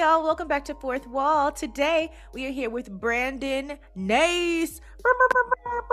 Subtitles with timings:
[0.00, 0.22] y'all.
[0.22, 1.52] Welcome back to Fourth Wall.
[1.52, 4.80] Today, we are here with Brandon Nase.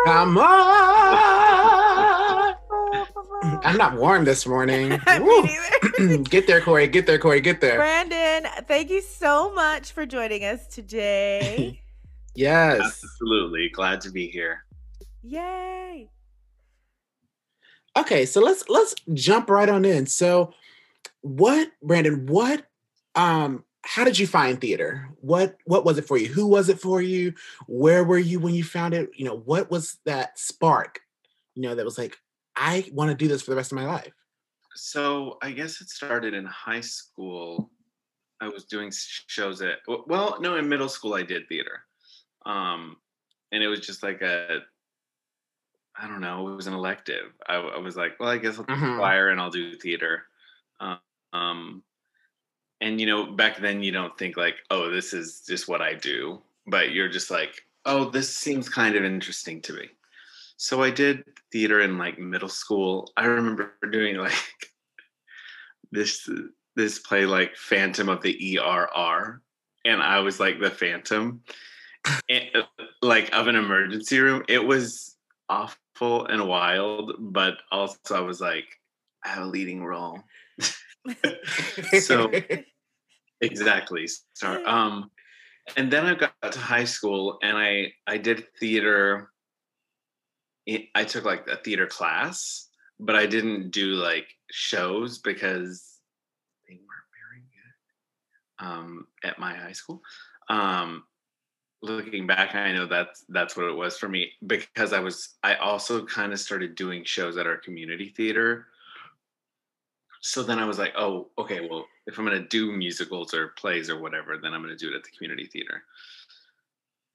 [0.05, 2.55] Come on.
[3.65, 4.91] I'm not warm this morning.
[6.23, 6.87] get there, Corey.
[6.87, 7.41] Get there, Corey.
[7.41, 7.75] Get there.
[7.75, 11.81] Brandon, thank you so much for joining us today.
[12.33, 12.79] yes.
[12.79, 13.67] Absolutely.
[13.73, 14.63] Glad to be here.
[15.21, 16.09] Yay.
[17.97, 20.05] Okay, so let's let's jump right on in.
[20.05, 20.53] So
[21.19, 22.65] what Brandon, what
[23.13, 25.07] um how did you find theater?
[25.21, 26.27] What what was it for you?
[26.27, 27.33] Who was it for you?
[27.67, 29.09] Where were you when you found it?
[29.15, 30.99] You know, what was that spark?
[31.55, 32.17] You know, that was like,
[32.55, 34.11] I want to do this for the rest of my life.
[34.75, 37.71] So I guess it started in high school.
[38.41, 41.83] I was doing shows at well, no, in middle school I did theater.
[42.45, 42.97] Um
[43.53, 44.59] and it was just like a
[45.95, 47.31] I don't know, it was an elective.
[47.47, 48.97] I, I was like, well, I guess I'll do mm-hmm.
[48.97, 50.23] choir and I'll do theater.
[50.79, 51.83] Um,
[52.81, 55.93] and you know, back then you don't think like, oh, this is just what I
[55.93, 59.89] do, but you're just like, oh, this seems kind of interesting to me.
[60.57, 63.11] So I did theater in like middle school.
[63.15, 64.33] I remember doing like
[65.91, 66.29] this
[66.75, 69.41] this play like Phantom of the ERR,
[69.85, 71.41] and I was like the Phantom,
[72.29, 74.43] and, uh, like of an emergency room.
[74.47, 75.15] It was
[75.49, 78.65] awful and wild, but also I was like,
[79.23, 80.21] I have a leading role.
[82.01, 82.31] so
[83.41, 84.07] exactly.
[84.33, 84.63] Sorry.
[84.65, 85.11] Um,
[85.75, 89.31] and then I got to high school and I I did theater.
[90.95, 92.67] I took like a theater class,
[92.99, 95.99] but I didn't do like shows because
[96.67, 100.01] they weren't very good um, at my high school.
[100.49, 101.03] Um,
[101.81, 105.55] looking back, I know that's that's what it was for me because I was I
[105.55, 108.67] also kind of started doing shows at our community theater
[110.21, 113.49] so then I was like, oh, okay, well, if I'm going to do musicals or
[113.49, 115.83] plays or whatever, then I'm going to do it at the community theater.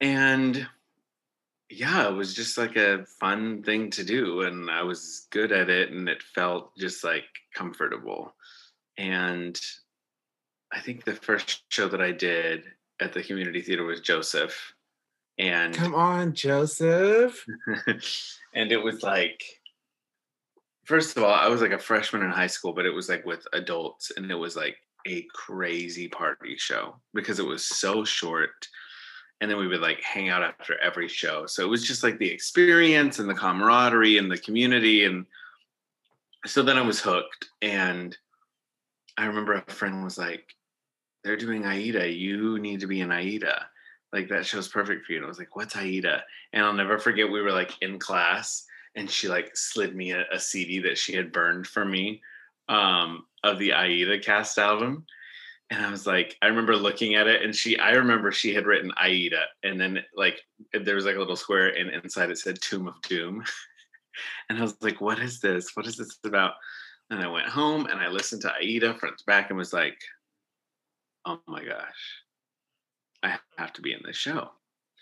[0.00, 0.66] And
[1.70, 4.42] yeah, it was just like a fun thing to do.
[4.42, 7.24] And I was good at it and it felt just like
[7.54, 8.34] comfortable.
[8.98, 9.58] And
[10.72, 12.64] I think the first show that I did
[13.00, 14.74] at the community theater was Joseph.
[15.38, 17.44] And come on, Joseph.
[18.54, 19.42] and it was like,
[20.92, 23.25] first of all, I was like a freshman in high school, but it was like
[23.25, 24.76] with adults, and it was like
[25.06, 28.69] a crazy party show because it was so short.
[29.41, 31.47] And then we would like hang out after every show.
[31.47, 35.06] So it was just like the experience and the camaraderie and the community.
[35.06, 35.25] And
[36.44, 37.48] so then I was hooked.
[37.62, 38.14] And
[39.16, 40.44] I remember a friend was like,
[41.25, 42.06] they're doing Aida.
[42.06, 43.64] You need to be in Aida.
[44.12, 45.19] Like that show's perfect for you.
[45.20, 46.22] And I was like, what's Aida?
[46.52, 50.25] And I'll never forget we were like in class and she like slid me a,
[50.32, 52.22] a CD that she had burned for me
[52.69, 55.06] um, of the Aida cast album.
[55.70, 58.66] And I was like, I remember looking at it, and she, I remember she had
[58.66, 60.42] written Aida, and then like
[60.72, 63.42] there was like a little square, and inside it said Tomb of Doom.
[64.48, 65.75] and I was like, what is this?
[65.75, 66.54] What is this about?
[67.10, 69.98] And I went home and I listened to Aida front to back and was like,
[71.26, 72.22] oh my gosh,
[73.22, 74.50] I have to be in this show.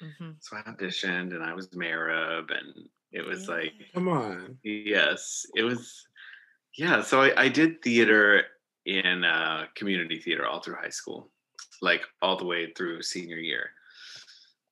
[0.03, 0.31] Mm-hmm.
[0.41, 3.55] So I auditioned and I was Mereb and it was yeah.
[3.55, 4.59] like, come on.
[4.63, 6.07] Yes, it was.
[6.77, 8.45] Yeah, so I, I did theater
[8.87, 11.31] in uh, community theater all through high school,
[11.83, 13.71] like all the way through senior year.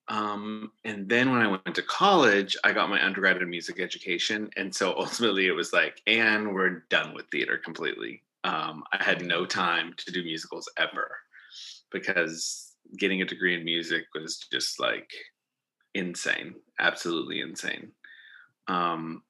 [0.08, 4.48] Um, and then when I went to college, I got my undergraduate music education.
[4.56, 8.22] And so ultimately it was like, and we're done with theater completely.
[8.44, 11.10] Um, I had no time to do musicals ever
[11.90, 15.10] because getting a degree in music was just like
[15.94, 17.90] insane, absolutely insane
[18.68, 19.22] um,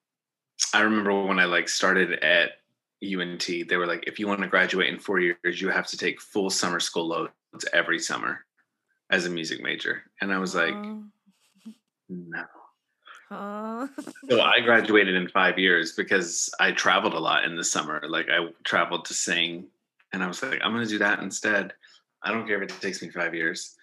[0.75, 2.53] I remember when I like started at
[3.03, 5.97] UNT, they were like, if you want to graduate in four years, you have to
[5.97, 8.45] take full summer school loads every summer
[9.11, 10.03] as a music major.
[10.21, 10.75] And I was like,
[12.09, 12.45] no.
[13.31, 18.03] so I graduated in five years because I traveled a lot in the summer.
[18.09, 19.67] Like I traveled to sing,
[20.13, 21.75] and I was like, I'm going to do that instead.
[22.23, 23.77] I don't care if it takes me five years.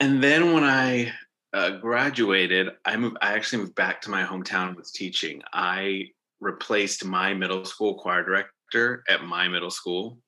[0.00, 1.12] And then when I
[1.52, 3.18] uh, graduated, I moved.
[3.20, 5.42] I actually moved back to my hometown with teaching.
[5.52, 6.08] I
[6.40, 10.18] replaced my middle school choir director at my middle school,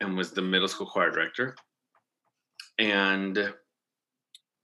[0.00, 1.54] and was the middle school choir director.
[2.78, 3.52] And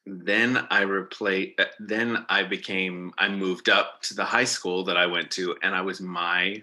[0.06, 1.60] then I replaced.
[1.60, 3.12] Uh, then I became.
[3.18, 6.62] I moved up to the high school that I went to, and I was my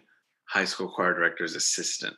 [0.49, 2.15] high school choir director's assistant.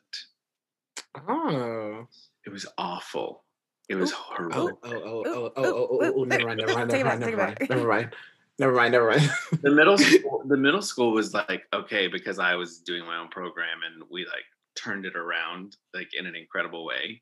[1.30, 2.08] Oh,
[2.46, 3.45] it was awful
[3.90, 4.80] it was horrible.
[4.84, 7.38] Oh, oh, oh, oh, oh, oh, oh, oh, never mind, never mind, never mind, never
[7.38, 8.16] mind, never mind.
[8.58, 9.30] Never mind, never mind.
[9.62, 13.28] the middle school, the middle school was like okay because I was doing my own
[13.28, 14.46] program and we like
[14.76, 17.22] turned it around like in an incredible way.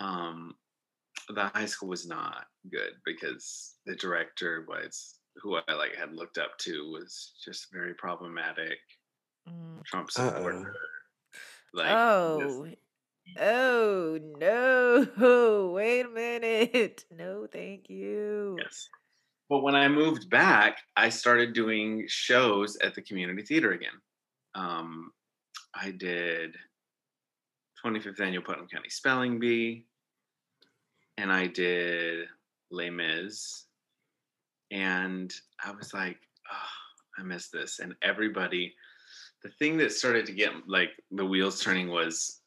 [0.00, 0.54] um,
[1.34, 6.38] the high school was not good because the director was who I like had looked
[6.38, 8.78] up to was just very problematic.
[9.48, 9.84] Mm.
[9.84, 10.28] Trump Uh-oh.
[10.28, 10.74] supporter.
[11.74, 12.66] Like oh,
[13.40, 15.70] oh no!
[15.74, 17.04] Wait a minute.
[17.16, 18.56] No, thank you.
[18.60, 18.88] Yes.
[19.48, 23.98] But when I moved back, I started doing shows at the community theater again.
[24.54, 25.10] Um,
[25.74, 26.54] I did
[27.84, 29.86] 25th annual Putnam County Spelling Bee,
[31.16, 32.26] and I did
[32.70, 33.64] Les Mis,
[34.70, 35.32] and
[35.64, 36.18] I was like,
[36.52, 37.78] oh, I miss this.
[37.78, 38.74] And everybody,
[39.42, 42.37] the thing that started to get like the wheels turning was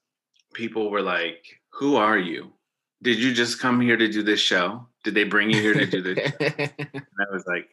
[0.54, 2.54] people were like, "Who are you?
[3.02, 4.88] Did you just come here to do this show?
[5.04, 7.70] Did they bring you here to do this?" And I was like,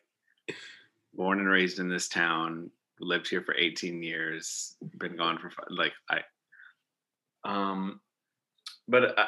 [1.15, 2.71] born and raised in this town,
[3.01, 6.23] lived here for 18 years, been gone for five, like I,
[7.45, 8.01] um,
[8.87, 9.27] but uh,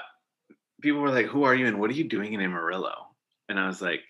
[0.81, 3.08] people were like, "Who are you and what are you doing in Amarillo?"
[3.49, 4.02] And I was like,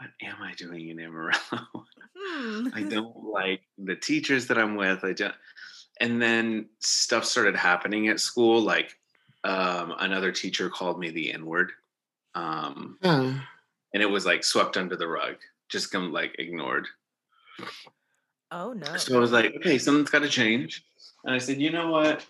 [0.00, 1.38] "What am I doing in Amarillo?
[2.26, 2.68] Hmm.
[2.72, 5.04] I don't like the teachers that I'm with.
[5.04, 5.34] I don't."
[6.00, 8.96] And then stuff started happening at school, like
[9.44, 11.72] um, another teacher called me the N word.
[12.34, 13.34] Um, Uh,
[13.92, 15.36] and it was like swept under the rug,
[15.68, 16.88] just come like ignored.
[18.50, 18.96] Oh no.
[18.96, 20.84] So I was like, okay, something's got to change.
[21.24, 22.24] And I said, you know what?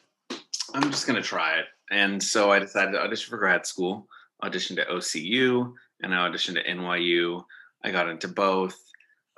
[0.74, 1.66] I'm just gonna try it.
[1.90, 4.08] And so I decided to audition for grad school,
[4.42, 5.72] auditioned at OCU,
[6.02, 7.44] and I auditioned at NYU.
[7.82, 8.78] I got into both.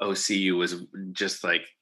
[0.00, 1.74] OCU was just like m-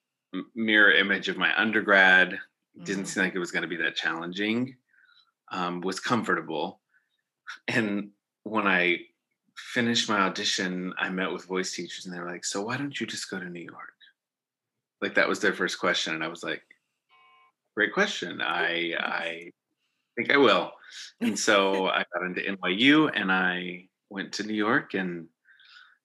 [0.55, 2.41] mirror image of my undergrad.
[2.83, 3.09] Didn't Mhm.
[3.09, 4.77] seem like it was going to be that challenging.
[5.49, 6.81] Um, was comfortable,
[7.69, 9.07] and when I
[9.57, 12.99] finished my audition, I met with voice teachers, and they were like, "So why don't
[12.99, 13.95] you just go to New York?"
[15.01, 16.65] Like that was their first question, and I was like,
[17.77, 18.41] "Great question.
[18.41, 19.53] I I
[20.17, 20.73] think I will."
[21.21, 25.29] And so I got into NYU, and I went to New York and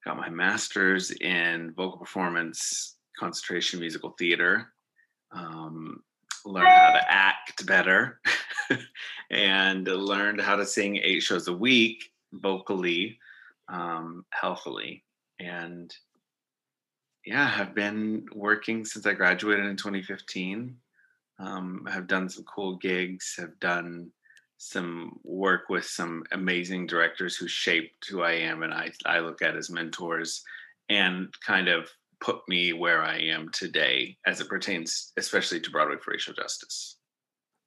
[0.05, 4.73] got my master's in vocal performance, concentration, musical theater.
[5.31, 6.03] Um,
[6.45, 8.19] learned how to act better,
[9.29, 13.19] and learned how to sing eight shows a week vocally,
[13.67, 15.03] um, healthily,
[15.39, 15.93] and
[17.25, 20.75] yeah, have been working since I graduated in 2015.
[21.39, 23.35] Um, have done some cool gigs.
[23.37, 24.11] Have done
[24.57, 29.41] some work with some amazing directors who shaped who I am, and I I look
[29.41, 30.43] at as mentors,
[30.89, 31.89] and kind of
[32.21, 36.97] put me where I am today, as it pertains, especially to Broadway for racial justice.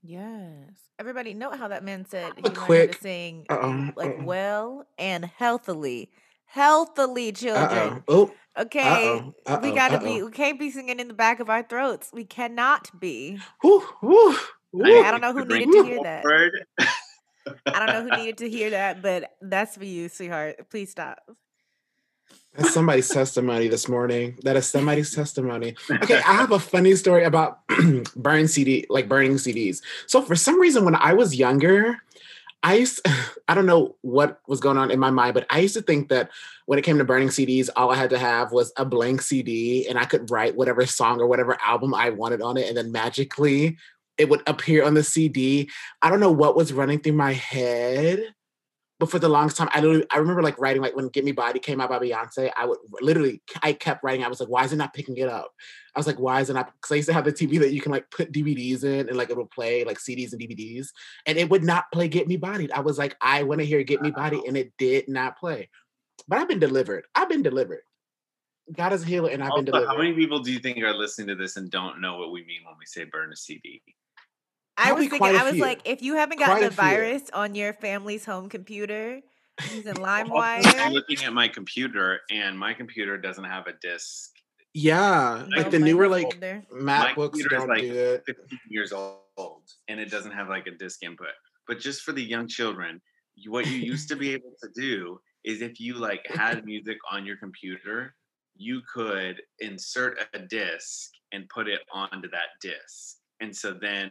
[0.03, 0.71] Yes.
[0.99, 4.11] Everybody note how that man said he A learned how to quick- sing uh-oh, like
[4.19, 4.25] uh-oh.
[4.25, 6.11] well and healthily.
[6.47, 8.03] Healthily, children.
[8.09, 8.31] Uh-oh.
[8.31, 8.81] Oh, Okay.
[8.83, 10.27] uh-oh, uh-oh, we gotta be uh-oh.
[10.27, 12.11] we can't be singing in the back of our throats.
[12.13, 13.39] We cannot be.
[13.63, 14.37] whew, whew,
[14.73, 15.03] whew.
[15.03, 16.25] I don't know who needed to hear that.
[17.67, 20.69] I don't know who needed to hear that, but that's for you, sweetheart.
[20.71, 21.21] Please stop.
[22.55, 24.39] That's somebody's testimony this morning.
[24.43, 25.75] That is somebody's testimony.
[25.91, 27.61] Okay, I have a funny story about
[28.17, 29.81] burning CD, like burning CDs.
[30.07, 31.99] So for some reason, when I was younger,
[32.63, 33.01] I used,
[33.49, 36.11] I don't know what was going on in my mind, but I used to think
[36.11, 36.31] that
[36.67, 39.87] when it came to burning CDs, all I had to have was a blank CD
[39.89, 42.93] and I could write whatever song or whatever album I wanted on it, and then
[42.93, 43.79] magically
[44.19, 45.71] it would appear on the CD.
[46.03, 48.35] I don't know what was running through my head,
[49.03, 51.33] but for the longest time, I literally, I remember like writing like when "Get Me
[51.33, 52.53] Body" came out by Beyonce.
[52.57, 54.25] I would literally, I kept writing.
[54.25, 55.51] I was like, why is it not picking it up?
[55.97, 56.73] I was like, why is it not?
[56.73, 59.17] Because I used to have the TV that you can like put DVDs in and
[59.17, 60.91] like it would play like CDs and DVDs,
[61.27, 63.83] and it would not play "Get Me Bodied." I was like, I want to hear
[63.83, 65.69] "Get Me Bodied," and it did not play.
[66.29, 67.05] But I've been delivered.
[67.17, 67.83] I've been delivered.
[68.73, 69.89] God is a healer, and I've been delivered.
[69.89, 72.45] how many people do you think are listening to this and don't know what we
[72.45, 73.83] mean when we say burn a CD?
[74.77, 75.63] I was Probably thinking, quite a I was few.
[75.63, 79.21] like, if you haven't gotten Quite a a virus on your family's home computer
[79.71, 80.63] using LimeWire.
[80.79, 84.31] I'm looking at my computer, and my computer doesn't have a disk.
[84.75, 86.65] yeah, No, like the newer like either.
[86.73, 88.23] MacBooks computer is, don't like, do it.
[88.27, 91.29] 15 years old, and it doesn't have like a disk input.
[91.69, 93.01] But just for the young children,
[93.49, 97.27] what you used to be able to do is if you like had music on
[97.27, 98.15] your computer,
[98.57, 103.19] you could insert a disc and put it onto that disc.
[103.41, 104.11] And so then,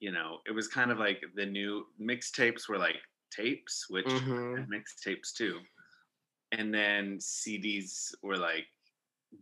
[0.00, 2.96] you know, it was kind of like the new mixtapes were like
[3.30, 4.68] tapes, which Mhm.
[4.70, 5.60] mixtapes too.
[6.52, 8.66] And then CDs were like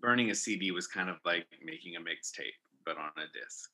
[0.00, 3.70] burning a CD was kind of like making a mixtape, but on a disc.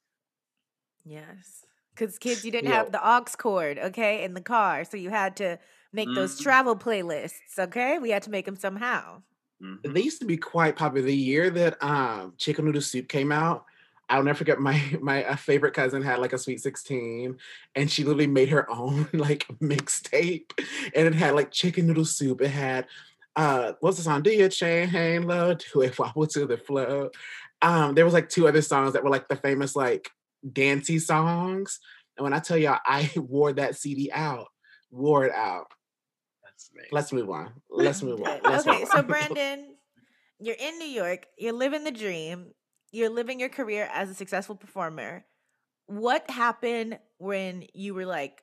[1.04, 1.64] Yes.
[1.94, 2.70] Because kids, you didn't Yo.
[2.70, 4.84] have the aux cord, okay, in the car.
[4.84, 5.58] So you had to
[5.92, 6.38] make those Mhm.
[6.38, 7.98] travel playlists, okay?
[7.98, 9.22] We had to make them somehow.
[9.62, 9.80] Mhm.
[9.84, 11.06] they used to be quite popular.
[11.06, 13.64] The year that um Chicken Noodle Soup came out,
[14.08, 17.36] I'll never forget my my uh, favorite cousin had like a sweet 16
[17.74, 20.50] and she literally made her own like mixtape
[20.94, 22.40] and it had like chicken noodle soup.
[22.40, 22.86] It had
[23.34, 24.22] uh what's the song?
[24.22, 27.10] Do your chain hang low, do it wobble to the flow.
[27.62, 30.10] Um, there was like two other songs that were like the famous like
[30.52, 31.80] dancey songs.
[32.16, 34.48] And when I tell y'all, I wore that CD out,
[34.90, 35.66] wore it out.
[36.92, 37.52] Let's move on.
[37.70, 38.40] Let's move on.
[38.44, 39.02] Let's okay, move so.
[39.02, 39.76] Brandon,
[40.38, 42.52] you're in New York, you're living the dream,
[42.92, 45.24] you're living your career as a successful performer.
[45.86, 48.42] What happened when you were like,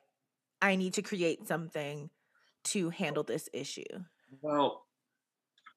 [0.62, 2.10] I need to create something
[2.64, 3.84] to handle this issue?
[4.40, 4.86] Well,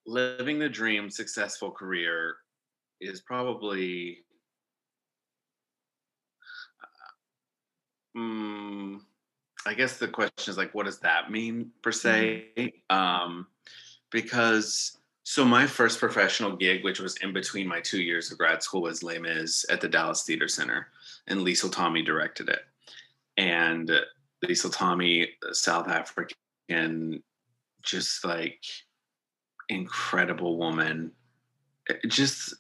[0.06, 2.38] living the dream, successful career
[3.02, 4.20] is probably.
[8.16, 9.02] Mm,
[9.66, 12.74] I guess the question is like, what does that mean per se?
[12.90, 13.48] Um,
[14.10, 14.97] because
[15.30, 18.84] so my first professional gig, which was in between my two years of grad school,
[18.84, 20.88] was Les Mis at the Dallas Theater Center,
[21.28, 22.62] and Liesl Tommy directed it.
[23.36, 23.92] And
[24.46, 27.22] Liesl Tommy, South African,
[27.84, 28.64] just like
[29.68, 31.12] incredible woman.
[31.90, 32.56] It Just,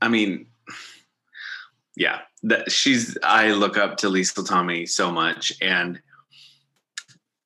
[0.00, 0.46] I mean,
[1.96, 3.18] yeah, that she's.
[3.22, 6.00] I look up to Liesl Tommy so much, and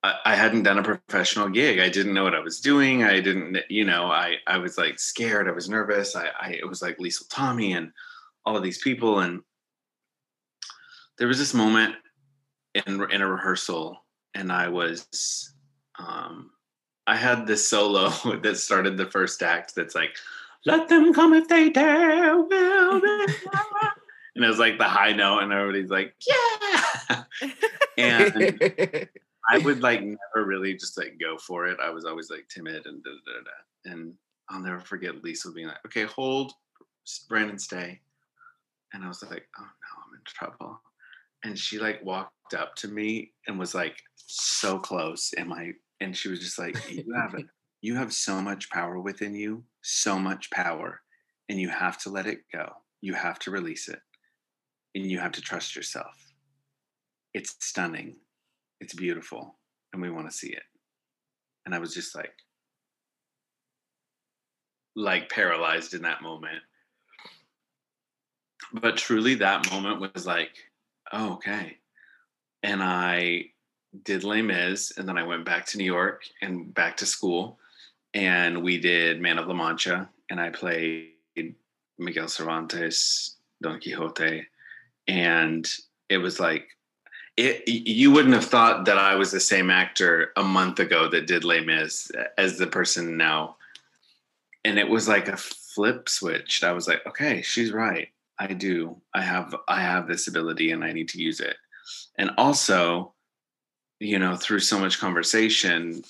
[0.05, 1.79] I, I hadn't done a professional gig.
[1.79, 3.03] I didn't know what I was doing.
[3.03, 5.47] I didn't, you know, I I was like scared.
[5.47, 6.15] I was nervous.
[6.15, 7.91] I, I it was like Liesl Tommy and
[8.45, 9.41] all of these people, and
[11.17, 11.95] there was this moment
[12.75, 15.53] in in a rehearsal, and I was,
[15.97, 16.51] um,
[17.07, 18.09] I had this solo
[18.43, 19.73] that started the first act.
[19.73, 20.15] That's like,
[20.65, 23.25] "Let them come if they dare, will they?"
[24.35, 27.23] and it was like the high note, and everybody's like, "Yeah!"
[27.97, 29.09] and
[29.49, 31.79] I would like never really just like go for it.
[31.81, 33.43] I was always like timid and da da da.
[33.43, 33.91] da.
[33.93, 34.13] And
[34.49, 36.53] I'll never forget Liesl being like, "Okay, hold,
[37.29, 38.01] Brandon, stay."
[38.93, 39.67] And I was like, "Oh no,
[40.07, 40.81] I'm in trouble."
[41.43, 45.71] And she like walked up to me and was like so close, and my
[46.01, 47.45] and she was just like, "You have it.
[47.81, 51.01] You have so much power within you, so much power,
[51.49, 52.67] and you have to let it go.
[53.01, 53.99] You have to release it,
[54.95, 56.15] and you have to trust yourself.
[57.35, 58.15] It's stunning."
[58.85, 59.55] It's beautiful
[59.93, 60.61] and we want to see it.
[61.65, 62.33] And i was just like
[64.95, 66.61] like paralyzed in that moment.
[68.71, 70.51] But truly that moment was like
[71.11, 71.77] oh, okay.
[72.61, 73.45] And i
[74.03, 77.57] did Les Mis and then i went back to new york and back to school
[78.13, 81.13] and we did man of la mancha and i played
[81.97, 84.43] miguel cervantes don quixote
[85.07, 85.71] and
[86.09, 86.67] it was like
[87.37, 91.27] it, you wouldn't have thought that I was the same actor a month ago that
[91.27, 93.57] did Les Mis as the person now.
[94.63, 96.63] And it was like a flip switch.
[96.63, 98.07] I was like, okay, she's right.
[98.39, 99.01] I do.
[99.13, 101.55] I have I have this ability and I need to use it.
[102.17, 103.13] And also,
[103.99, 106.01] you know, through so much conversation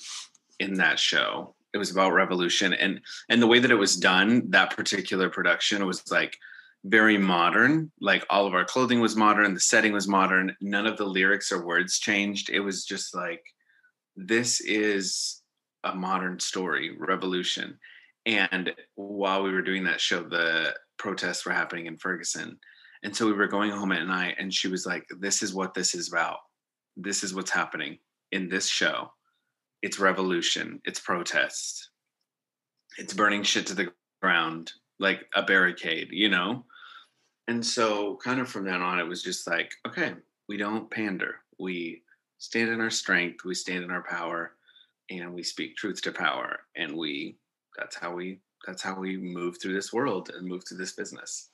[0.58, 4.50] in that show, it was about revolution and and the way that it was done,
[4.50, 6.38] that particular production was like
[6.88, 7.90] very modern.
[8.00, 10.56] Like all of our clothing was modern, the setting was modern.
[10.60, 12.50] None of the lyrics or words changed.
[12.50, 13.42] It was just like,
[14.16, 15.42] this is
[15.84, 17.78] a modern story, revolution.
[18.24, 22.58] And while we were doing that show, the protests were happening in Ferguson.
[23.02, 25.74] And so we were going home at night, and she was like, This is what
[25.74, 26.38] this is about.
[26.96, 27.98] This is what's happening
[28.32, 29.12] in this show.
[29.82, 31.90] It's revolution, it's protest,
[32.98, 36.64] it's burning shit to the ground like a barricade, you know?
[37.48, 40.14] And so, kind of from then on, it was just like, okay,
[40.48, 41.36] we don't pander.
[41.58, 42.02] We
[42.38, 44.52] stand in our strength, we stand in our power,
[45.10, 46.60] and we speak truth to power.
[46.76, 47.36] And we,
[47.78, 51.50] that's how we, that's how we move through this world and move through this business.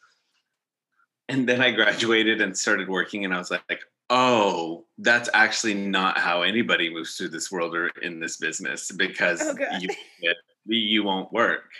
[1.28, 3.80] And then I graduated and started working, and I was like,
[4.10, 9.40] oh, that's actually not how anybody moves through this world or in this business because
[9.40, 9.88] Oh, you,
[10.66, 11.70] you won't work.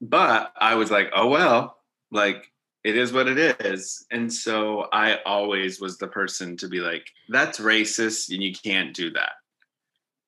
[0.00, 1.78] But I was like, oh, well,
[2.10, 2.50] like
[2.84, 4.06] it is what it is.
[4.10, 8.94] And so I always was the person to be like, that's racist and you can't
[8.94, 9.32] do that.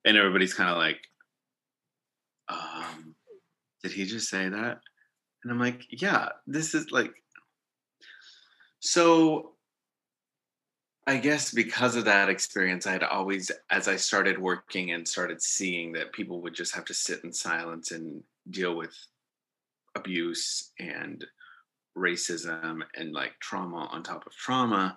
[0.04, 1.00] And everybody's kind of like,
[2.48, 3.14] um,
[3.82, 4.80] did he just say that?
[5.42, 7.12] And I'm like, yeah, this is like,
[8.80, 9.52] so
[11.06, 15.40] I guess because of that experience, I had always, as I started working and started
[15.40, 18.94] seeing that people would just have to sit in silence and deal with
[19.94, 21.24] abuse and
[21.96, 24.96] racism and like trauma on top of trauma,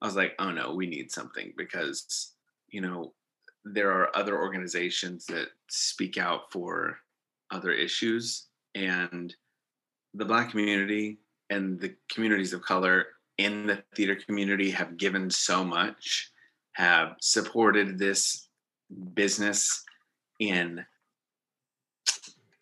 [0.00, 2.34] I was like, oh no, we need something because,
[2.68, 3.12] you know,
[3.64, 6.98] there are other organizations that speak out for
[7.50, 9.34] other issues and
[10.14, 11.18] the black community
[11.50, 13.06] and the communities of color
[13.38, 16.30] in the theater community have given so much,
[16.72, 18.48] have supported this
[19.14, 19.82] business
[20.38, 20.84] in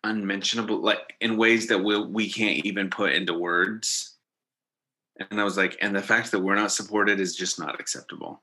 [0.09, 4.15] unmentionable like in ways that we we can't even put into words.
[5.29, 8.41] And i was like and the fact that we're not supported is just not acceptable.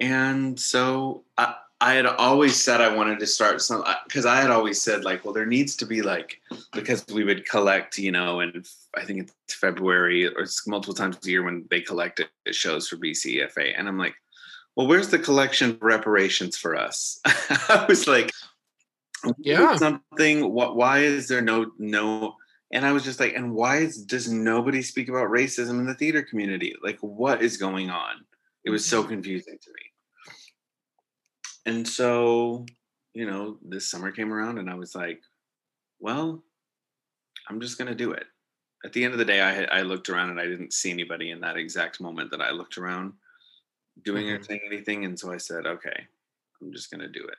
[0.00, 4.50] And so i i had always said i wanted to start some because i had
[4.50, 6.40] always said like well there needs to be like
[6.72, 11.18] because we would collect you know and i think it's february or it's multiple times
[11.26, 14.14] a year when they collect it, it shows for BC/EFA and i'm like
[14.76, 17.20] well where's the collection reparations for us?
[17.24, 18.30] I was like
[19.38, 19.76] yeah.
[19.76, 22.36] something what why is there no no
[22.72, 25.94] and i was just like and why is, does nobody speak about racism in the
[25.94, 26.74] theater community?
[26.82, 28.24] Like what is going on?
[28.64, 29.08] It was so Mhm.
[29.08, 29.84] confusing to me.
[31.66, 32.66] And so
[33.14, 35.22] you know this summer came around and i was like
[36.00, 36.42] well
[37.48, 38.26] i'm just going to do it.
[38.84, 41.30] At the end of the day I, I looked around and i didn't see anybody
[41.30, 43.12] in that exact moment that i looked around
[44.02, 44.46] doing or Mhm.
[44.46, 46.06] saying anything and so i said okay
[46.60, 47.38] i'm just going to do it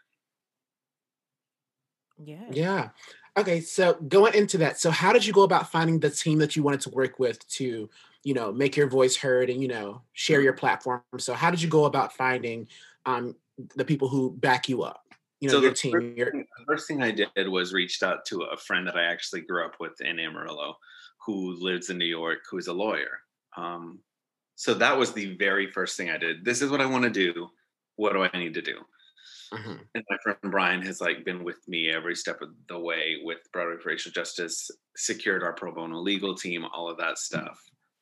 [2.18, 2.46] Yeah.
[2.52, 2.90] Yeah.
[3.38, 6.56] Okay, so going into that, so how did you go about finding the team that
[6.56, 7.90] you wanted to work with to,
[8.24, 11.04] you know, make your voice heard and you know share your platform?
[11.18, 12.68] So how did you go about finding
[13.06, 13.36] um
[13.76, 15.04] the people who back you up?
[15.42, 15.92] You know, So your the team.
[15.92, 19.04] first Your the first thing I did was reached out to a friend that I
[19.04, 20.78] actually grew up with in Amarillo,
[21.26, 23.20] who lives in New York, who is a lawyer.
[23.58, 24.00] Um,
[24.56, 26.46] so that was the very first thing I did.
[26.46, 27.50] This is what I want to do.
[27.98, 28.80] What do I need to do?
[29.54, 29.88] Mhm.
[29.94, 33.40] And my friend Brian has like been with me every step of the way with
[33.52, 37.60] Broadway for Racial Justice, secured our pro bono legal team, all of that stuff.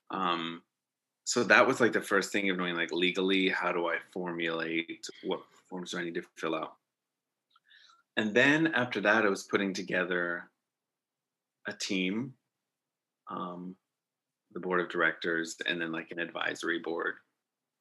[0.09, 0.63] Um,
[1.25, 5.07] so that was like the first thing of knowing like legally, how do I formulate
[5.23, 6.77] what forms do I need to fill out?
[8.17, 10.49] And then after that, I was putting together
[11.67, 12.33] a team,
[13.29, 13.77] um,
[14.51, 17.15] the board of directors, and then like an advisory board.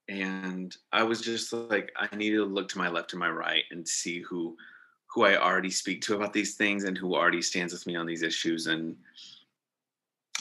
[0.08, 3.64] And I was just like, I needed to look to my left and my right
[3.70, 4.56] and see who
[5.14, 8.06] who I already speak to about these things and who already stands with me on
[8.06, 8.66] these issues.
[8.66, 8.96] And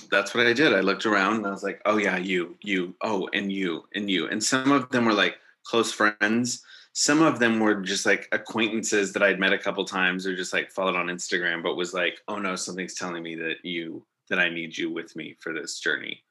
[0.10, 0.74] that's what I did.
[0.74, 4.10] I looked around and I was like, oh yeah, you, you, oh, and you, and
[4.10, 4.28] you.
[4.30, 6.64] And some of them were like close friends.
[6.94, 10.54] Some of them were just like acquaintances that I'd met a couple times or just
[10.54, 14.40] like followed on Instagram, but was like, oh no, something's telling me that you, that
[14.40, 16.24] I need you with me for this journey.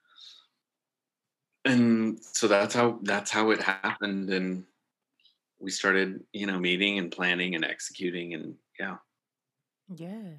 [1.64, 4.30] And so that's how that's how it happened.
[4.30, 4.64] And
[5.58, 8.96] we started, you know, meeting and planning and executing and yeah.
[9.94, 10.38] Yes.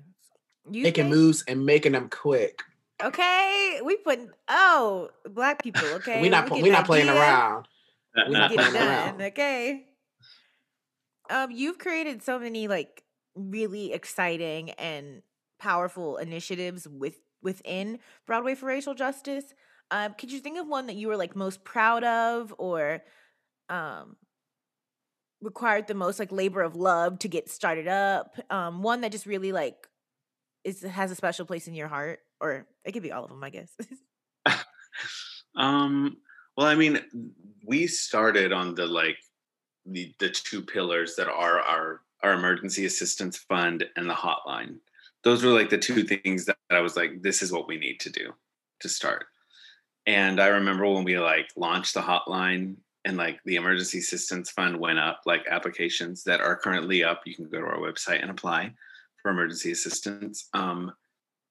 [0.69, 2.63] You making think- moves and making them quick.
[3.03, 5.81] Okay, we put oh black people.
[5.95, 7.67] Okay, we not get we an not playing around.
[8.15, 9.21] We not Get playing around.
[9.21, 9.87] Okay.
[11.29, 13.03] Um, you've created so many like
[13.35, 15.21] really exciting and
[15.59, 19.45] powerful initiatives with within Broadway for Racial Justice.
[19.91, 23.03] Um, could you think of one that you were like most proud of, or
[23.69, 24.15] um,
[25.41, 28.37] required the most like labor of love to get started up?
[28.49, 29.75] Um, one that just really like
[30.63, 33.43] is has a special place in your heart, or it could be all of them,
[33.43, 33.71] I guess.
[35.55, 36.17] Um,
[36.55, 37.01] well, I mean,
[37.65, 39.17] we started on the like
[39.85, 44.77] the the two pillars that are our our emergency assistance fund and the hotline.
[45.23, 47.99] Those were like the two things that I was like, this is what we need
[48.01, 48.33] to do
[48.79, 49.25] to start.
[50.05, 54.79] And I remember when we like launched the hotline and like the emergency assistance fund
[54.79, 57.21] went up, like applications that are currently up.
[57.25, 58.73] You can go to our website and apply
[59.21, 60.49] for emergency assistance.
[60.53, 60.91] Um,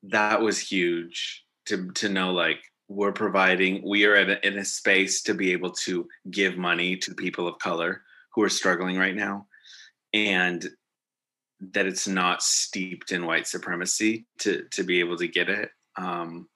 [0.05, 5.23] that was huge to to know like we're providing we are a, in a space
[5.23, 8.03] to be able to give money to people of color
[8.35, 9.47] who are struggling right now
[10.13, 10.69] and
[11.61, 16.49] that it's not steeped in white supremacy to to be able to get it um,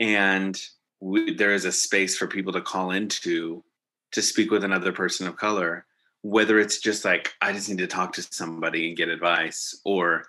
[0.00, 0.60] and
[1.00, 3.62] we, there is a space for people to call into
[4.12, 5.86] to speak with another person of color
[6.22, 10.24] whether it's just like i just need to talk to somebody and get advice or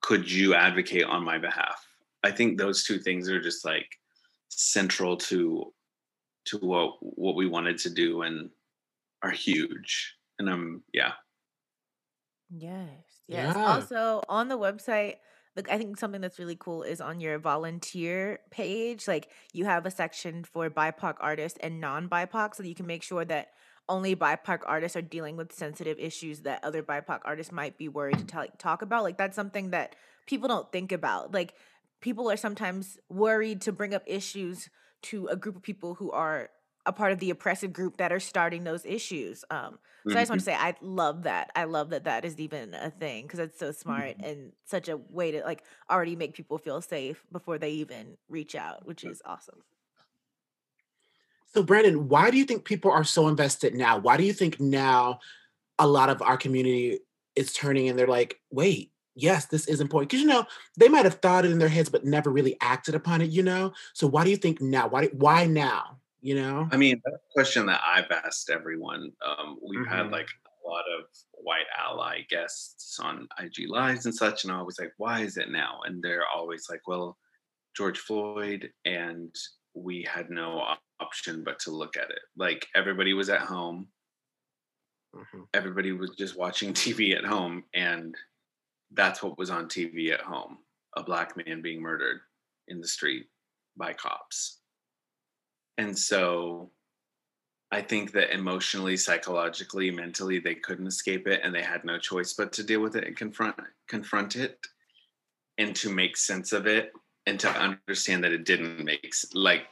[0.00, 1.84] could you advocate on my behalf
[2.22, 3.88] i think those two things are just like
[4.48, 5.72] central to
[6.44, 8.50] to what what we wanted to do and
[9.22, 11.12] are huge and i'm yeah
[12.52, 12.88] Yes.
[13.28, 13.54] Yes.
[13.56, 13.64] Yeah.
[13.64, 15.16] Also on the website,
[15.56, 19.06] look, I think something that's really cool is on your volunteer page.
[19.06, 23.24] Like you have a section for BIPOC artists and non-BIPOC, so you can make sure
[23.24, 23.48] that
[23.88, 28.18] only BIPOC artists are dealing with sensitive issues that other BIPOC artists might be worried
[28.18, 29.02] to tell, talk about.
[29.02, 31.32] Like that's something that people don't think about.
[31.34, 31.54] Like
[32.00, 34.70] people are sometimes worried to bring up issues
[35.02, 36.50] to a group of people who are
[36.84, 39.44] a part of the oppressive group that are starting those issues.
[39.50, 40.18] Um, so mm-hmm.
[40.18, 41.50] I just want to say I love that.
[41.54, 44.24] I love that that is even a thing because it's so smart mm-hmm.
[44.24, 48.54] and such a way to like already make people feel safe before they even reach
[48.54, 49.62] out, which is awesome.
[51.54, 53.98] So Brandon, why do you think people are so invested now?
[53.98, 55.20] Why do you think now
[55.78, 57.00] a lot of our community
[57.36, 60.10] is turning and they're like, wait, yes, this is important.
[60.10, 60.46] Because you know,
[60.78, 63.42] they might have thought it in their heads but never really acted upon it, you
[63.42, 63.72] know?
[63.92, 64.88] So why do you think now?
[64.88, 65.98] Why why now?
[66.22, 66.68] You know?
[66.70, 69.92] I mean that's a question that i've asked everyone um, we've mm-hmm.
[69.92, 74.62] had like a lot of white ally guests on ig lives and such and i
[74.62, 75.80] was like why is it now?
[75.84, 77.18] And they're always like well
[77.76, 79.34] george floyd and
[79.74, 80.62] we had no
[81.00, 82.20] option but to look at it.
[82.36, 83.88] Like everybody was at home.
[85.14, 85.42] Mm-hmm.
[85.52, 88.14] everybody was just watching tv at home and
[88.92, 90.56] that's what was on tv at home
[90.96, 92.20] a black man being murdered
[92.68, 93.26] in the street
[93.76, 94.61] by cops
[95.82, 96.70] and so
[97.72, 102.34] I think that emotionally, psychologically, mentally, they couldn't escape it and they had no choice
[102.34, 103.56] but to deal with it and confront
[103.88, 104.58] confront it
[105.58, 106.92] and to make sense of it
[107.26, 109.66] and to understand that it didn't make like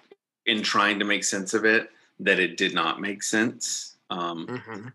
[0.47, 4.89] in trying to make sense of it that it did not make sense um, mm-hmm.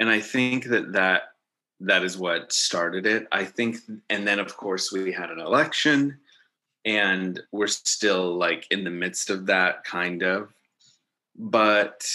[0.00, 1.34] and i think that that
[1.80, 3.76] that is what started it i think
[4.08, 6.18] and then of course we had an election
[6.84, 10.52] and we're still like in the midst of that kind of.
[11.36, 12.06] But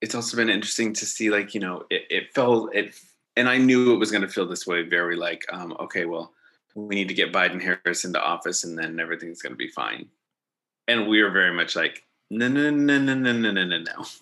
[0.00, 2.94] it's also been interesting to see like you know it, it felt it
[3.36, 6.32] and i knew it was going to feel this way very like um, okay well
[6.74, 10.06] we need to get biden harris into office and then everything's going to be fine.
[10.86, 14.04] And we were very much like no no no no no no no no no.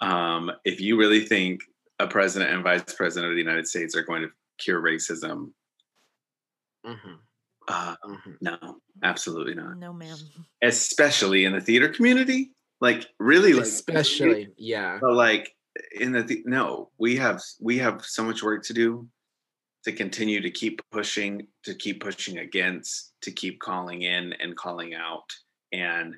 [0.00, 1.62] Um, if you really think
[1.98, 5.50] a president and vice president of the united states are going to cure racism
[6.86, 7.14] mm-hmm.
[7.68, 8.30] Uh, mm-hmm.
[8.40, 8.58] No,
[9.02, 9.78] absolutely not.
[9.78, 10.16] No, ma'am.
[10.62, 14.98] Especially in the theater community, like really, like, especially, yeah.
[15.00, 15.54] But like
[15.92, 19.06] in the, the no, we have we have so much work to do
[19.84, 24.94] to continue to keep pushing, to keep pushing against, to keep calling in and calling
[24.94, 25.30] out,
[25.72, 26.14] and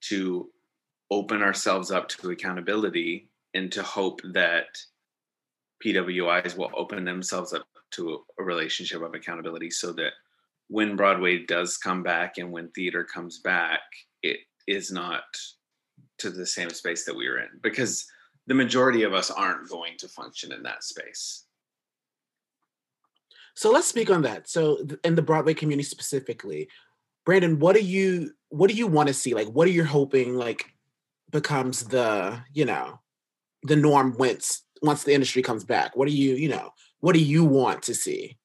[0.00, 0.50] to
[1.10, 4.66] open ourselves up to accountability and to hope that
[5.84, 10.12] PWIs will open themselves up to a relationship of accountability so that
[10.68, 13.80] when Broadway does come back and when theater comes back,
[14.22, 15.24] it is not
[16.18, 18.06] to the same space that we were in because
[18.46, 21.44] the majority of us aren't going to function in that space.
[23.54, 24.48] So let's speak on that.
[24.48, 26.68] So in the Broadway community specifically,
[27.24, 29.34] Brandon, what do you what do you want to see?
[29.34, 30.72] Like what are you hoping like
[31.30, 33.00] becomes the, you know,
[33.64, 35.96] the norm once once the industry comes back?
[35.96, 38.38] What do you, you know, what do you want to see?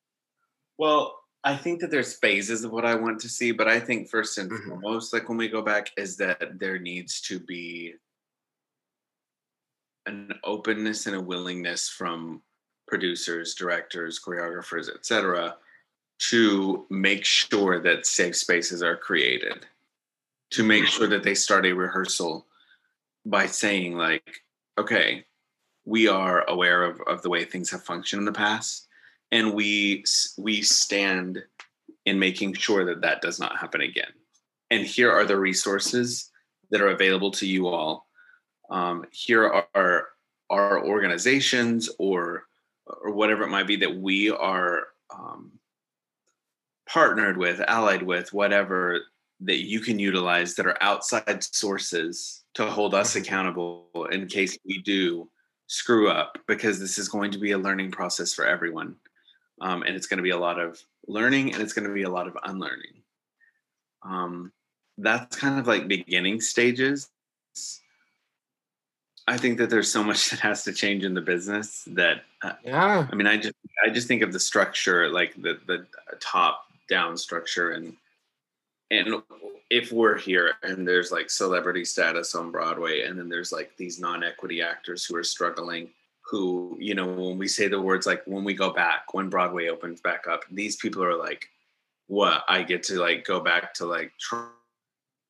[0.78, 4.10] Well, I think that there's phases of what I want to see, but I think
[4.10, 4.70] first and mm-hmm.
[4.70, 7.96] foremost, like when we go back, is that there needs to be
[10.06, 12.42] an openness and a willingness from
[12.88, 15.56] producers, directors, choreographers, etc.,
[16.30, 19.66] to make sure that safe spaces are created,
[20.52, 22.46] to make sure that they start a rehearsal
[23.26, 24.44] by saying like,
[24.78, 25.26] okay,
[25.86, 28.88] we are aware of, of the way things have functioned in the past
[29.34, 30.06] and we
[30.38, 31.44] we stand
[32.06, 34.12] in making sure that that does not happen again.
[34.70, 36.30] And here are the resources
[36.70, 38.06] that are available to you all.
[38.70, 40.08] Um, here are
[40.50, 42.44] our organizations or
[42.86, 45.52] or whatever it might be that we are um,
[46.88, 49.00] partnered with allied with whatever
[49.40, 53.24] that you can utilize that are outside sources to hold us mm-hmm.
[53.24, 55.28] accountable in case we do
[55.68, 58.96] screw up because this is going to be a learning process for everyone
[59.62, 62.04] um, and it's going to be a lot of learning and it's going to be
[62.04, 63.04] a lot of unlearning.
[64.04, 64.52] Um,
[64.98, 67.10] that's kind of like beginning stages.
[69.28, 72.54] I think that there's so much that has to change in the business that uh,
[72.64, 73.08] yeah.
[73.10, 75.86] I mean i just i just think of the structure like the the
[76.20, 77.96] top down structure and
[78.92, 79.24] and
[79.70, 84.00] if we're here and there's like celebrity status on broadway and then there's like these
[84.00, 85.90] non-equity actors who are struggling
[86.34, 89.68] who, you know, when we say the words like when we go back, when Broadway
[89.68, 91.46] opens back up, these people are like,
[92.08, 92.44] what?
[92.50, 94.48] I get to like go back to like try,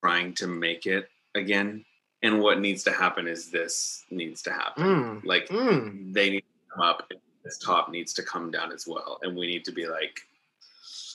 [0.01, 1.83] trying to make it again.
[2.21, 4.83] And what needs to happen is this needs to happen.
[4.85, 5.25] Mm.
[5.25, 6.13] Like mm.
[6.13, 7.11] they need to come up,
[7.43, 9.19] this top needs to come down as well.
[9.23, 10.21] And we need to be like,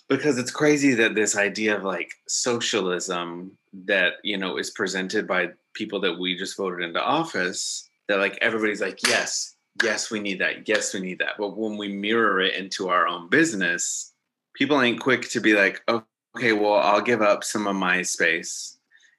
[0.07, 5.48] because it's crazy that this idea of like socialism that you know is presented by
[5.72, 10.41] people that we just voted into office that like everybody's like yes yes, we need
[10.41, 10.69] that.
[10.69, 11.35] Yes, we need that.
[11.38, 14.12] But when we mirror it into our own business,
[14.55, 16.05] people ain't quick to be like, oh,
[16.37, 18.79] okay, well, I'll give up some of my space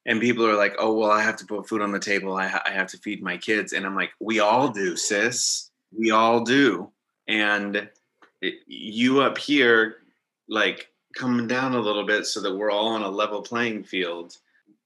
[0.10, 2.36] and people are like, "Oh, well, I have to put food on the table.
[2.36, 5.70] I, ha- I have to feed my kids," and I'm like, "We all do, sis.
[5.96, 6.92] We all do."
[7.28, 7.90] And
[8.42, 9.98] it, you up here,
[10.48, 14.36] like coming down a little bit, so that we're all on a level playing field.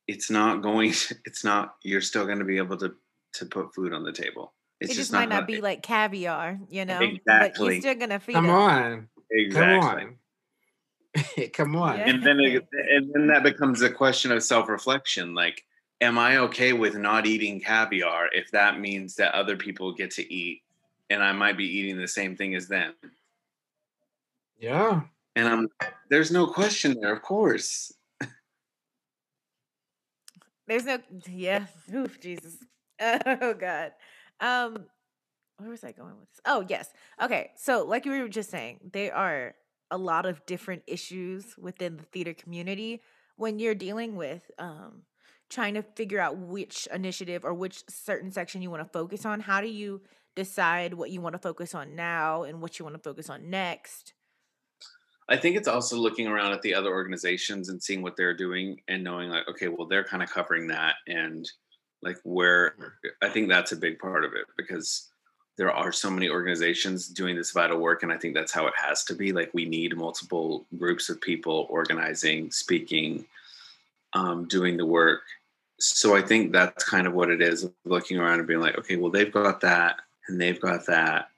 [0.07, 0.93] It's not going.
[1.25, 1.75] It's not.
[1.83, 2.93] You're still going to be able to
[3.35, 4.53] to put food on the table.
[4.83, 6.99] It's it just, might not be like caviar, you know.
[6.99, 7.73] But Exactly.
[7.75, 8.51] you're still gonna feed Come it.
[8.51, 9.07] on.
[9.31, 10.01] exactly.
[10.01, 10.09] Come
[11.39, 11.49] on.
[11.53, 11.97] Come on.
[11.99, 12.09] Yeah.
[12.09, 15.63] and then it, and then that becomes a question of self-reflection like
[16.01, 20.33] am i okay with not eating caviar if that means that other people get to
[20.33, 20.63] eat
[21.11, 22.93] and i might be eating the same thing as them
[24.57, 25.01] Yeah.
[25.35, 25.69] and i'm
[26.09, 27.93] there's no question there of course
[30.65, 30.97] There's no
[31.29, 31.65] yeah.
[31.93, 32.57] Oof, Jesus.
[33.01, 33.91] Oh God.
[34.39, 34.85] Um,
[35.57, 36.41] where was I going with this?
[36.45, 36.89] Oh yes.
[37.21, 37.51] Okay.
[37.55, 39.55] So like you were just saying, there are
[39.91, 43.01] a lot of different issues within the theater community
[43.35, 45.03] when you're dealing with um
[45.49, 49.39] trying to figure out which initiative or which certain section you want to focus on.
[49.39, 50.01] How do you
[50.35, 53.49] decide what you want to focus on now and what you want to focus on
[53.49, 54.13] next?
[55.29, 58.77] i think it's also looking around at the other organizations and seeing what they're doing
[58.89, 61.49] and knowing like okay well they're kind of covering that and
[62.03, 62.75] like where
[63.21, 65.09] i think that's a big part of it because
[65.57, 68.73] there are so many organizations doing this vital work and i think that's how it
[68.75, 69.31] has to be.
[69.31, 73.25] Like we need multiple groups of people organizing speaking
[74.13, 75.21] um, doing the work.
[75.79, 78.95] So i think that's kind of what it is looking around and being like okay
[78.95, 81.29] well they've got that and they've got that.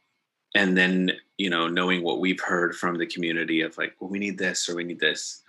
[0.53, 4.19] And then you know knowing what we've heard from the community of like well we
[4.19, 5.41] need this or we need this.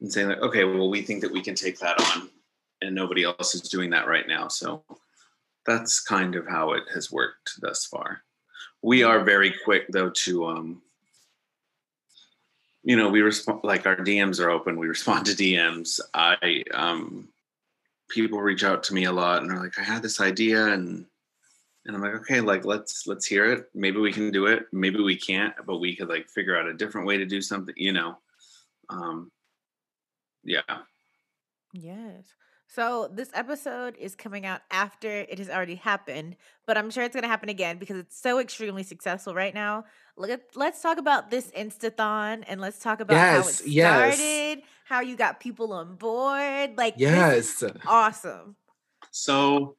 [0.00, 2.30] And saying like okay well we think that we can take that on
[2.80, 4.48] and nobody else is doing that right now.
[4.48, 4.82] So
[5.66, 8.22] that's kind of how it has worked thus far.
[8.82, 10.82] We are very quick though to um
[12.84, 14.78] you know we respond like our dms are open.
[14.78, 17.28] We respond to dms i um
[18.08, 21.04] people reach out to me a lot and they're like i had this idea and
[21.84, 23.68] and i'm like okay like let's let's hear it.
[23.74, 24.66] Maybe we can do it.
[24.72, 27.74] Maybe we can't but we could like figure out a different way to do something
[27.76, 28.16] you know?
[28.88, 29.30] Um
[30.44, 30.62] yeah.
[31.74, 32.24] Yes.
[32.70, 37.14] So this episode is coming out after it has already happened, but I'm sure it's
[37.14, 39.86] going to happen again because it's so extremely successful right now.
[40.18, 44.18] Look at let's talk about this Instathon and let's talk about how Yes, it yes.
[44.18, 46.76] started, how you got people on board.
[46.76, 47.64] Like Yes.
[47.86, 48.54] awesome.
[49.12, 49.76] so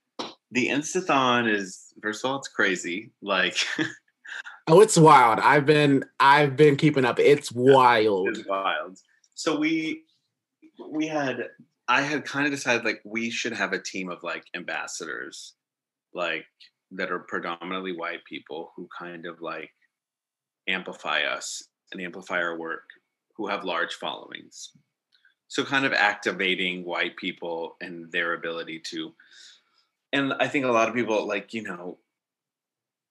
[0.52, 3.56] the instathon is first of all it's crazy like
[4.68, 5.40] Oh, it's wild.
[5.40, 7.20] I've been I've been keeping up.
[7.20, 8.30] It's wild.
[8.30, 8.98] it's wild
[9.36, 10.04] so we
[10.90, 11.50] we had
[11.90, 15.56] i had kind of decided like we should have a team of like ambassadors
[16.14, 16.46] like
[16.92, 19.72] that are predominantly white people who kind of like
[20.68, 22.84] amplify us and amplify our work
[23.36, 24.72] who have large followings.
[25.48, 29.14] So kind of activating white people and their ability to
[30.14, 31.98] and i think a lot of people like you know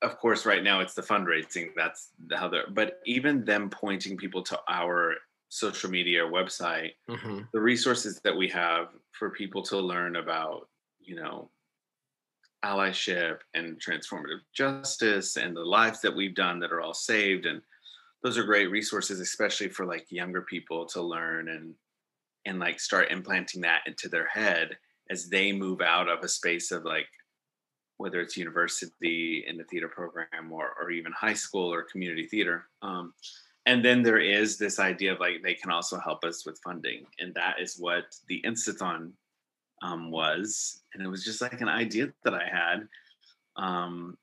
[0.03, 4.43] of course right now it's the fundraising that's how they're but even them pointing people
[4.43, 5.14] to our
[5.49, 7.51] social media or website Mhm.
[7.53, 10.69] the resources that we have for people to learn about
[11.01, 11.51] you know
[12.65, 17.63] allyship and transformative justice and the lives that we've done that are all saved and
[18.23, 21.75] those are great resources especially for like younger people to learn and
[22.47, 24.77] and like start implanting that into their head
[25.11, 27.09] as they move out of a space of like
[27.97, 32.69] whether it's university in the theater program or, or even high school or community theater
[32.83, 33.13] um,
[33.68, 37.04] and then there is this idea of like they can also help us with funding
[37.18, 39.12] and that is what the instathon
[39.83, 40.81] um, was.
[40.92, 42.88] And it was just like an idea that i had
[43.57, 44.16] um,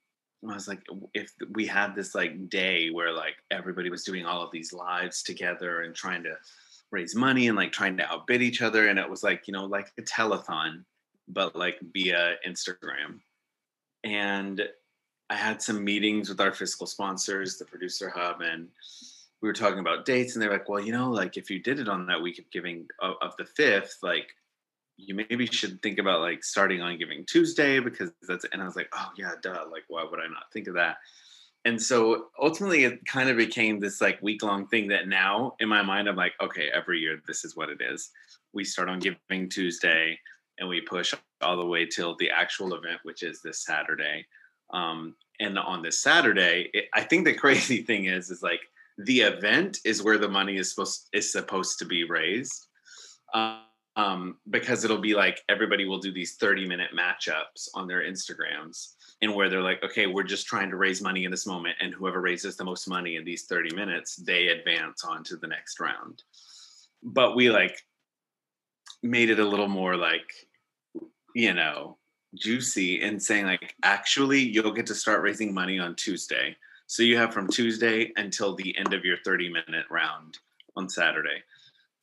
[0.48, 0.82] i was like
[1.14, 5.22] if we had this like day where like everybody was doing all of these lives
[5.22, 6.34] together and trying to
[6.90, 9.64] raise money and like trying to outbid each other and it was like you know
[9.64, 10.84] like a telethon
[11.28, 13.20] but like via instagram.
[14.04, 14.62] And
[15.30, 18.68] i had some meetings with our fiscal sponsors the producer hub and
[19.42, 21.78] we were talking about dates and they're like well you know like if you did
[21.78, 24.28] it on that week of giving of, of the fifth like
[24.96, 28.76] you maybe should think about like starting on giving tuesday because that's and i was
[28.76, 30.96] like oh yeah duh like why would i not think of that?
[31.64, 35.68] And so ultimately it kind of became this like week long thing that now in
[35.68, 38.10] my mind i'm like okay every year this is what it is.
[38.52, 40.18] We start on giving tuesday
[40.58, 44.26] and we push all the way till the actual event which is this saturday.
[44.72, 48.60] Um, and on this saturday it, i think the crazy thing is is like
[48.98, 52.66] the event is where the money is supposed is supposed to be raised
[53.34, 58.94] um, because it'll be like everybody will do these 30 minute matchups on their instagrams
[59.22, 61.94] and where they're like okay we're just trying to raise money in this moment and
[61.94, 65.80] whoever raises the most money in these 30 minutes they advance on to the next
[65.80, 66.22] round
[67.02, 67.82] but we like
[69.02, 70.30] made it a little more like
[71.36, 71.98] you know,
[72.34, 76.56] juicy and saying like actually you'll get to start raising money on Tuesday.
[76.86, 80.38] So you have from Tuesday until the end of your 30 minute round
[80.76, 81.42] on Saturday.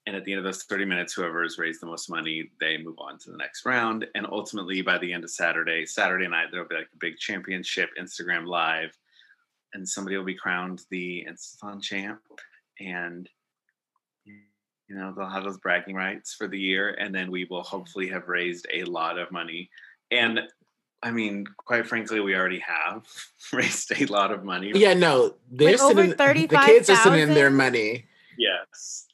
[0.06, 2.78] And at the end of those 30 minutes, whoever has raised the most money, they
[2.78, 4.06] move on to the next round.
[4.16, 7.90] And ultimately, by the end of Saturday, Saturday night, there'll be like a big championship
[7.98, 8.98] Instagram live,
[9.74, 12.20] and somebody will be crowned the Instathon champ.
[12.82, 13.30] And
[14.94, 18.08] you know they'll have those bragging rights for the year and then we will hopefully
[18.08, 19.70] have raised a lot of money
[20.12, 20.42] and
[21.04, 23.06] i mean quite frankly we already have
[23.54, 27.22] raised a lot of money Yeah, no, they're Like over sending the kids are sending
[27.22, 28.06] in their money.
[28.38, 29.06] yes.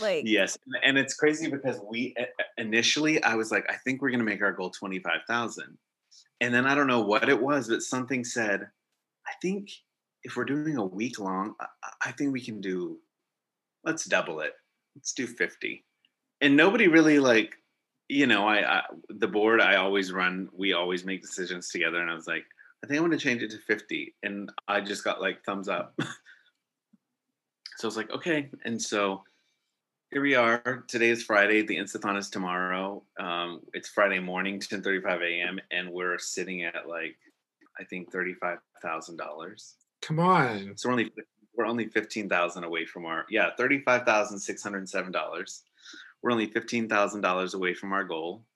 [0.00, 2.24] Like yes and it's crazy because we uh,
[2.58, 5.78] initially i was like i think we're going to make our goal 25000
[6.40, 8.66] and then i don't know what it was but something said
[9.28, 9.70] i think
[10.24, 11.66] if we're doing a week long i,
[12.06, 12.98] I think we can do
[13.84, 14.54] let's double it.
[14.96, 15.84] Let's do 50
[16.40, 17.54] and nobody really like
[18.08, 22.10] you know I, I the board i always run we always make decisions together and
[22.10, 22.44] i was like
[22.82, 25.68] i think I want to change it to 50 and i just got like thumbs
[25.68, 26.06] up so
[27.84, 29.22] i was like okay and so
[30.10, 35.22] here we are today is friday the instathon is tomorrow um, it's friday morning 10.35
[35.22, 37.16] a.m and we're sitting at like
[37.80, 40.76] i think $35000 Come on.
[40.76, 41.10] so we're only
[41.56, 45.62] we're only fifteen thousand away from our yeah thirty five thousand six hundred seven dollars.
[46.24, 48.46] We're only fifteen thousand dollars away from our goal.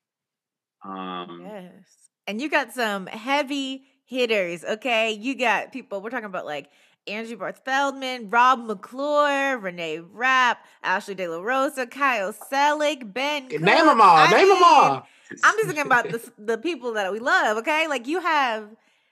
[0.82, 2.08] Um, Yes.
[2.26, 5.12] And you got some heavy hitters, okay?
[5.12, 6.70] You got people, we're talking about like
[7.06, 13.48] Andrew Barth Feldman, Rob McClure, Renee Rapp, Ashley De La Rosa, Kyle Selig, Ben.
[13.48, 13.60] Name Cook.
[13.62, 14.16] them all.
[14.16, 15.06] I Name them all.
[15.44, 17.86] I'm just thinking about the, the people that we love, okay?
[17.86, 18.66] Like you have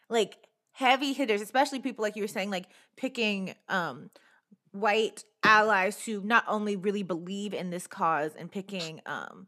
[0.09, 0.38] like
[0.73, 4.09] heavy hitters, especially people like you were saying, like picking um
[4.81, 9.47] white allies who not only really believe in this cause and picking um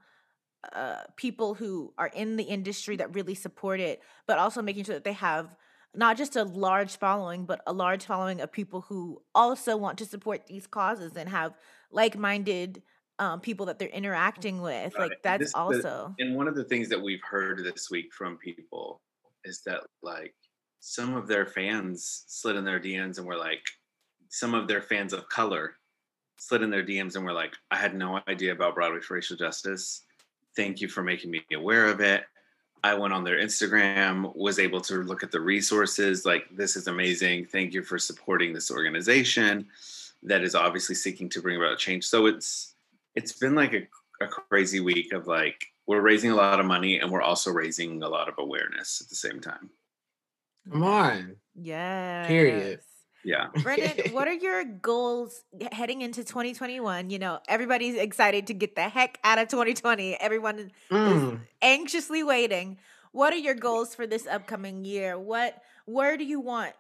[0.72, 4.94] uh people who are in the industry that really support it, but also making sure
[4.94, 5.54] that they have
[5.94, 10.04] not just a large following, but a large following of people who also want to
[10.04, 11.54] support these causes and have
[11.90, 12.82] like-minded
[13.18, 14.94] um, people that they're interacting with.
[14.94, 15.10] Right.
[15.10, 18.12] Like that's This- the- also and one of the things that we've heard this week
[18.12, 19.00] from people
[19.44, 20.34] is that like
[20.80, 23.62] some of their fans slid in their DMs and were like,
[24.28, 25.74] some of their fans of color
[26.36, 29.36] slid in their DMs and were like, I had no idea about Broadway for Racial
[29.36, 30.02] Justice.
[30.56, 32.24] Thank you for making me aware of it.
[32.84, 36.24] I went on their Instagram, was able to look at the resources.
[36.24, 37.46] Like, this is amazing.
[37.46, 39.66] Thank you for supporting this organization
[40.22, 42.04] that is obviously seeking to bring about change.
[42.06, 42.74] So it's
[43.14, 43.86] it's been like a,
[44.24, 48.02] a crazy week of like we're raising a lot of money and we're also raising
[48.02, 49.70] a lot of awareness at the same time.
[50.70, 51.36] Come on.
[52.28, 52.76] yeah.
[53.28, 53.48] Yeah.
[53.62, 57.10] Brendan, what are your goals heading into 2021?
[57.10, 60.14] You know, everybody's excited to get the heck out of 2020.
[60.14, 61.40] Everyone is Mm.
[61.60, 62.78] anxiously waiting.
[63.12, 65.18] What are your goals for this upcoming year?
[65.18, 66.72] What where do you want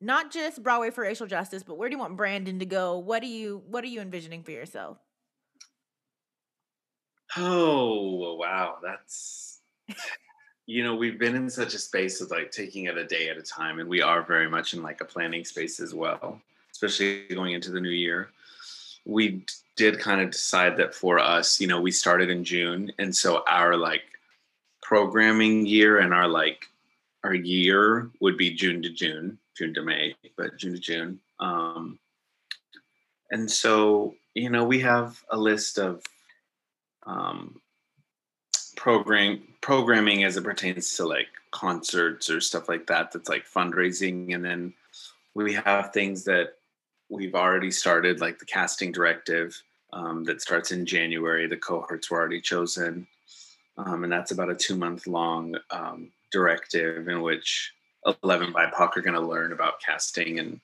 [0.00, 2.98] not just Broadway for racial justice, but where do you want Brandon to go?
[2.98, 4.98] What do you what are you envisioning for yourself?
[7.36, 9.60] Oh wow, that's
[10.72, 13.36] you know we've been in such a space of like taking it a day at
[13.36, 17.28] a time, and we are very much in like a planning space as well, especially
[17.28, 18.30] going into the new year.
[19.04, 19.44] We
[19.76, 23.44] did kind of decide that for us, you know, we started in June, and so
[23.46, 24.04] our like
[24.80, 26.64] programming year and our like
[27.22, 31.20] our year would be June to June, June to May, but June to June.
[31.38, 31.98] Um,
[33.30, 36.02] and so you know we have a list of
[37.04, 37.60] um,
[38.82, 44.34] program programming as it pertains to like concerts or stuff like that that's like fundraising
[44.34, 44.74] and then
[45.34, 46.54] we have things that
[47.08, 52.18] we've already started like the casting directive um, that starts in january the cohorts were
[52.18, 53.06] already chosen
[53.78, 57.72] um, and that's about a two month long um, directive in which
[58.24, 60.60] 11 bipoc are going to learn about casting and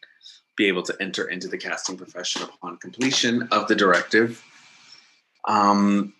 [0.56, 4.42] be able to enter into the casting profession upon completion of the directive.
[5.46, 6.14] Um,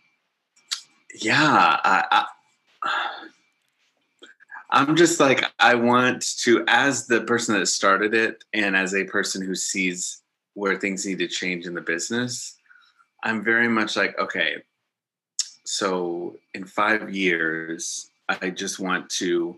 [1.14, 2.26] yeah I, I
[4.70, 9.04] i'm just like i want to as the person that started it and as a
[9.04, 10.22] person who sees
[10.54, 12.56] where things need to change in the business
[13.22, 14.56] i'm very much like okay
[15.64, 19.56] so in five years i just want to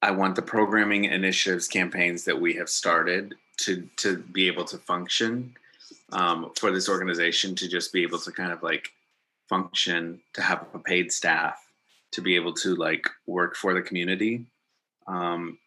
[0.00, 4.78] i want the programming initiatives campaigns that we have started to to be able to
[4.78, 5.54] function
[6.12, 8.92] um, for this organization to just be able to kind of like
[9.52, 11.58] function to have a paid staff
[12.12, 14.46] to be able to like work for the community
[15.06, 15.58] um,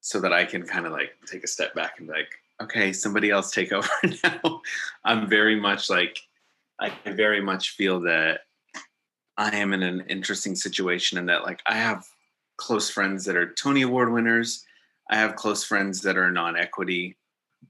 [0.00, 2.32] so that i can kind of like take a step back and be like
[2.62, 3.88] okay somebody else take over
[4.22, 4.60] now
[5.04, 6.18] i'm very much like
[6.78, 8.40] i very much feel that
[9.36, 12.04] I am in an interesting situation in that like I have
[12.56, 14.64] close friends that are Tony Award winners.
[15.10, 17.16] I have close friends that are non-equity.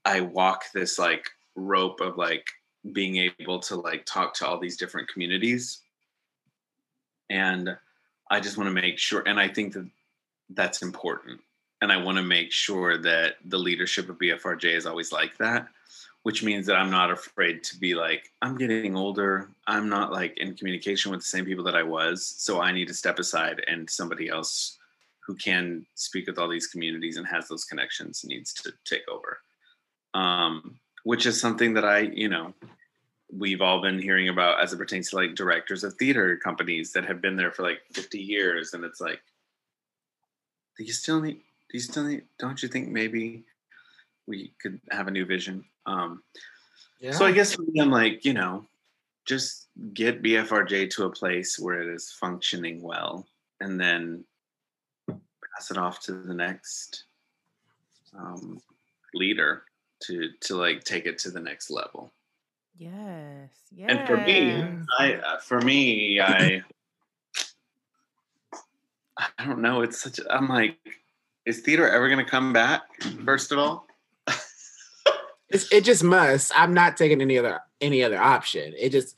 [0.05, 2.47] I walk this like rope of like
[2.93, 5.81] being able to like talk to all these different communities.
[7.31, 7.77] And
[8.31, 9.89] I just want to make sure and I think that
[10.51, 11.41] that's important.
[11.81, 15.69] And I want to make sure that the leadership of BFRJ is always like that
[16.25, 19.51] which means that I'm not afraid to be like, I'm getting older.
[19.67, 22.27] I'm not like in communication with the same people that I was.
[22.27, 24.79] So I need to step aside and somebody else
[25.27, 29.41] who can speak with all these communities and has those connections needs to take over.
[30.15, 32.53] Um, which is something that I, you know,
[33.33, 37.05] we've all been hearing about as it pertains to like directors of theater companies that
[37.05, 38.75] have been there for like 50 years.
[38.75, 39.21] And it's like,
[40.77, 43.45] do you still need, do you still need, don't you think maybe
[44.27, 45.65] we could have a new vision?
[45.87, 46.23] Um,
[47.01, 47.13] yeah.
[47.13, 48.65] So I guess I'm like, you know,
[49.27, 53.27] just get BFRJ to a place where it is functioning well,
[53.61, 54.25] and then
[55.09, 57.05] pass it off to the next
[58.19, 58.61] um,
[59.15, 59.65] leader
[60.07, 62.13] to to like take it to the next level.
[62.77, 63.51] Yes.
[63.71, 63.91] Yes.
[63.91, 64.63] And for me,
[64.99, 66.63] I uh, for me, I
[69.39, 69.83] I don't know.
[69.83, 70.19] It's such.
[70.29, 70.77] I'm like,
[71.47, 72.83] is theater ever going to come back?
[73.25, 73.87] First of all,
[75.49, 76.53] it's, it just must.
[76.59, 78.75] I'm not taking any other any other option.
[78.77, 79.17] It just.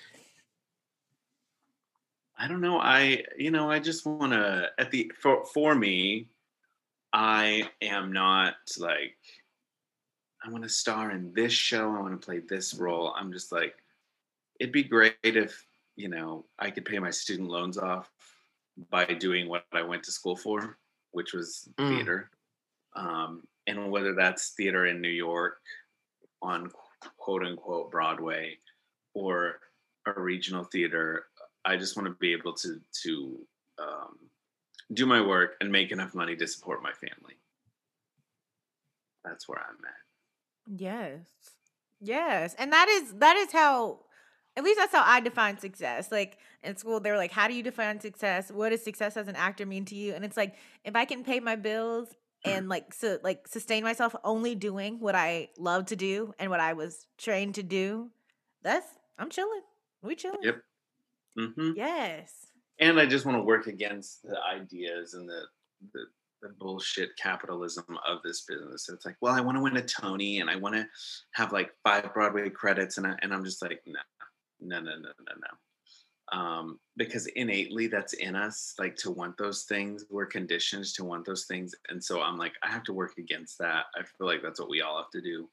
[2.39, 2.79] I don't know.
[2.79, 6.29] I you know I just want to at the for for me,
[7.13, 9.17] I am not like.
[10.47, 11.95] I want to star in this show.
[11.95, 13.13] I want to play this role.
[13.17, 13.75] I'm just like,
[14.61, 15.67] it'd be great if
[15.97, 18.11] you know I could pay my student loans off
[18.91, 20.79] by doing what I went to school for,
[21.11, 21.89] which was mm.
[21.89, 22.31] theater.
[22.95, 25.59] Um, and whether that's theater in New York
[26.43, 26.71] on
[27.17, 28.59] quote unquote Broadway
[29.15, 29.61] or
[30.07, 31.27] a regional theater.
[31.65, 33.39] I just want to be able to to
[33.79, 34.17] um,
[34.93, 37.35] do my work and make enough money to support my family.
[39.25, 40.07] That's where I'm at.
[40.67, 41.21] Yes.
[42.01, 42.55] Yes.
[42.59, 44.01] And that is that is how
[44.57, 46.11] at least that's how I define success.
[46.11, 48.51] Like in school, they were like, How do you define success?
[48.51, 50.15] What does success as an actor mean to you?
[50.15, 50.55] And it's like,
[50.85, 52.09] if I can pay my bills
[52.45, 56.61] and like so like sustain myself only doing what I love to do and what
[56.61, 58.11] I was trained to do,
[58.63, 58.87] that's
[59.19, 59.63] I'm chilling.
[60.03, 60.39] We chilling.
[60.43, 60.63] Yep.
[61.39, 61.71] Mm-hmm.
[61.77, 62.33] Yes.
[62.79, 65.43] And I just want to work against the ideas and the,
[65.93, 66.01] the
[66.47, 68.89] the bullshit capitalism of this business.
[68.89, 70.87] It's like, well, I want to win a Tony and I want to
[71.35, 74.01] have like five Broadway credits, and I, and I'm just like, no,
[74.61, 75.49] no, no, no, no, no
[76.33, 80.05] um, because innately that's in us like to want those things.
[80.11, 81.75] We're conditioned to want those things.
[81.89, 83.87] And so i'm like i have to work against that.
[83.97, 85.49] I feel like that's what we all have to do.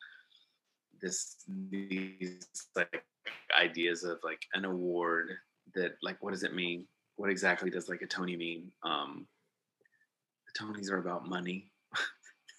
[1.01, 1.35] This
[1.69, 3.03] these like
[3.59, 5.29] ideas of like an award
[5.75, 6.85] that like what does it mean?
[7.17, 8.71] What exactly does like a tony mean?
[8.83, 9.27] Um
[10.53, 11.71] the tonys are about money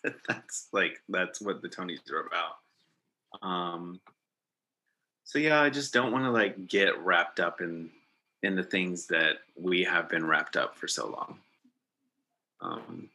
[0.28, 4.00] that's like that's what the tonys are about um
[5.24, 7.90] so yeah i just don't want to like get wrapped up in
[8.44, 11.38] in the things that we have been wrapped up for so long.
[12.60, 13.08] Um,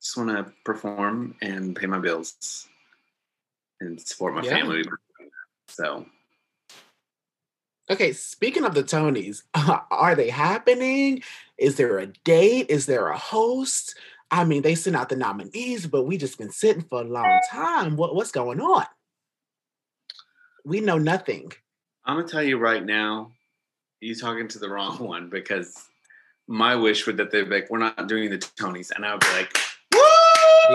[0.00, 2.68] just want to perform and pay my bills
[3.80, 4.50] and support my yeah.
[4.50, 4.84] family.
[5.68, 6.04] So,
[7.90, 8.12] okay.
[8.12, 9.42] Speaking of the Tonys,
[9.90, 11.22] are they happening?
[11.58, 12.66] Is there a date?
[12.68, 13.94] Is there a host?
[14.30, 17.40] I mean, they sent out the nominees, but we just been sitting for a long
[17.50, 17.96] time.
[17.96, 18.86] What, what's going on?
[20.64, 21.52] We know nothing.
[22.04, 23.32] I'm gonna tell you right now,
[24.00, 25.88] you talking to the wrong one because
[26.46, 28.90] my wish would that they'd be like, we're not doing the Tonys.
[28.94, 29.56] And I would be like,
[29.94, 30.00] woo!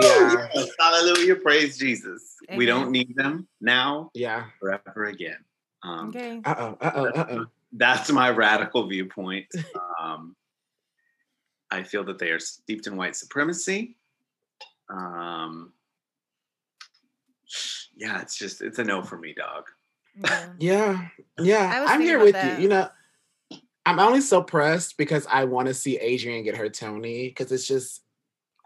[0.02, 0.48] Yeah.
[0.54, 2.36] Yes, hallelujah, praise Jesus.
[2.48, 2.58] Amen.
[2.58, 4.10] We don't need them now.
[4.14, 4.46] Yeah.
[4.58, 5.38] Forever again.
[5.82, 6.40] Um, okay.
[6.44, 7.46] Uh-oh, uh-oh, uh-oh.
[7.72, 9.46] That's my radical viewpoint.
[10.00, 10.34] Um,
[11.70, 13.96] I feel that they are steeped in white supremacy.
[14.88, 15.72] Um,
[17.96, 19.64] yeah, it's just, it's a no for me, dog.
[20.18, 21.08] Yeah, yeah.
[21.38, 21.86] yeah.
[21.88, 22.58] I'm here with that.
[22.58, 22.64] you.
[22.64, 22.88] You know,
[23.86, 27.66] I'm only so pressed because I want to see Adrienne get her Tony because it's
[27.66, 28.02] just,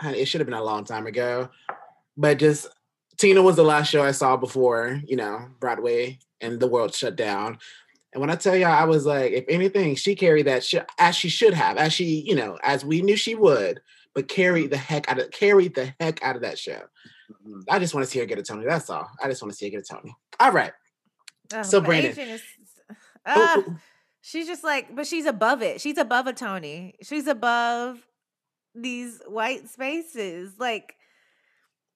[0.03, 1.51] it should have been a long time ago.
[2.17, 2.69] But just
[3.19, 7.17] Tina was the last show I saw before, you know, Broadway and the world shut
[7.17, 7.59] down.
[8.13, 11.17] And when I tell y'all, I was like, if anything, she carried that sh- as
[11.17, 13.81] she should have, as she, you know, as we knew she would,
[14.15, 16.81] but carried the heck out of carried the heck out of that show.
[17.31, 17.61] Mm-hmm.
[17.69, 18.65] I just want to see her get a Tony.
[18.67, 19.09] That's all.
[19.23, 20.15] I just want to see her get a Tony.
[20.39, 20.73] All right.
[21.53, 22.17] Oh, so Brandon.
[22.17, 22.43] Is,
[23.27, 23.63] uh,
[24.27, 25.83] She's just like, but she's above it.
[25.83, 26.95] She's above a Tony.
[27.03, 27.99] She's above
[28.75, 30.55] these white spaces.
[30.59, 30.97] Like,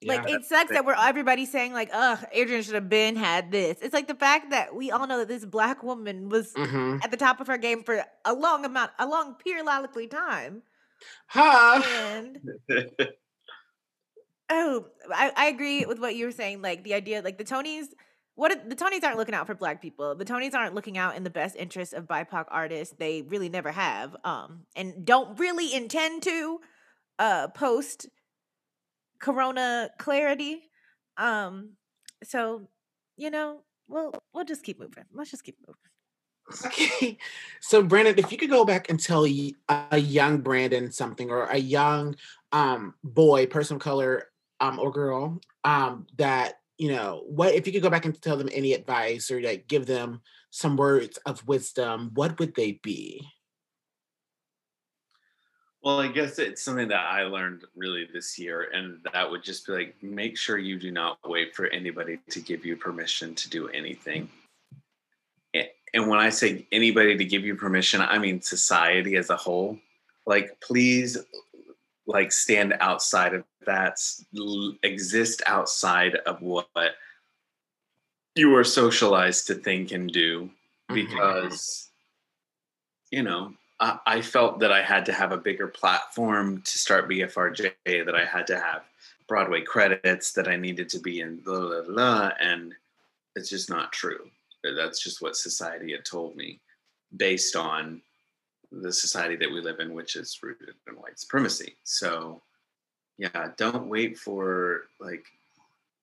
[0.05, 0.37] Like Yeah.
[0.37, 3.93] it sucks that we're everybody saying like, "Ugh, Adrienne should have been had this." It's
[3.93, 7.03] like the fact that we all know that this black woman was Mhm.
[7.05, 10.63] at the top of her game for a long amount, a long periodically time,
[11.27, 11.83] Huh.
[11.85, 12.39] and
[14.51, 16.63] oh, I, I agree with what you were saying.
[16.63, 17.87] Like the idea, like the Tonys,
[18.35, 20.15] what the Tonys aren't looking out for black people.
[20.15, 22.95] The Tonys aren't looking out in the best interest of BIPOC artists.
[22.99, 26.61] They really never have, um, and don't really intend to,
[27.19, 28.07] uh, post
[29.21, 30.63] Corona clarity.
[31.17, 31.71] Um,
[32.23, 32.69] so
[33.17, 35.05] you know, we'll we'll just keep moving.
[35.13, 35.77] Let's just keep moving.
[36.65, 37.19] Okay.
[37.61, 41.59] So Brandon, if you could go back and tell a young Brandon something or a
[41.59, 42.17] young
[42.53, 44.29] um boy, person of color,
[44.61, 48.37] um, or girl, um, that you know, what if you could go back and tell
[48.37, 53.21] them any advice or like give them some words of wisdom, what would they be?
[55.89, 59.67] Well, I guess it's something that I learned really this year, and that would just
[59.67, 63.49] be like make sure you do not wait for anybody to give you permission to
[63.49, 64.29] do anything.
[65.55, 69.79] And when I say anybody to give you permission, I mean society as a whole.
[70.27, 71.17] Like, please,
[72.07, 73.99] like, stand outside of that,
[74.83, 76.69] exist outside of what
[78.35, 80.51] you are socialized to think and do
[80.91, 80.95] Mhm.
[80.95, 81.89] because
[83.11, 87.09] you know I, I felt that i had to have a bigger platform to start
[87.09, 88.83] bfrj that i had to have
[89.29, 92.75] broadway credits that i needed to be in blah blah blah and
[93.39, 94.29] it's just not true.
[94.65, 96.61] That's just what society had told me
[97.17, 98.03] based on
[98.71, 101.77] the society that we live in which is rooted in white supremacy.
[101.85, 102.43] So
[103.17, 105.25] yeah don't wait for like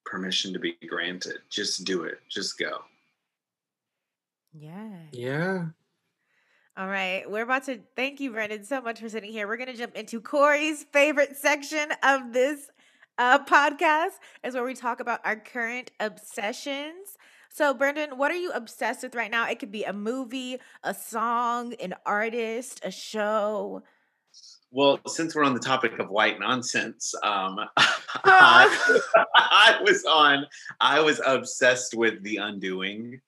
[0.04, 1.38] permission to be granted.
[1.50, 2.20] Just do it.
[2.28, 2.82] Just go.
[4.52, 4.98] Yeah.
[5.12, 5.66] Yeah.
[6.78, 9.48] All right, we're about to thank you, Brendan, so much for sitting here.
[9.48, 12.68] We're going to jump into Corey's favorite section of this
[13.16, 14.10] uh, podcast,
[14.44, 17.16] is where we talk about our current obsessions.
[17.48, 19.48] So, Brendan, what are you obsessed with right now?
[19.48, 23.82] It could be a movie, a song, an artist, a show.
[24.70, 29.00] Well, since we're on the topic of white nonsense, um, I,
[29.34, 30.44] I was on.
[30.78, 33.22] I was obsessed with The Undoing.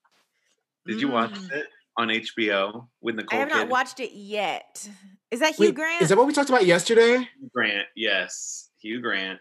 [0.87, 1.53] Did you watch Mm.
[1.53, 1.67] it
[1.99, 3.27] on HBO with the.
[3.31, 3.71] I have not Kidman?
[3.71, 4.89] watched it yet.
[5.31, 6.01] Is that Hugh Wait, Grant?
[6.01, 7.19] Is that what we talked about yesterday?
[7.19, 9.41] Hugh Grant, yes, Hugh Grant.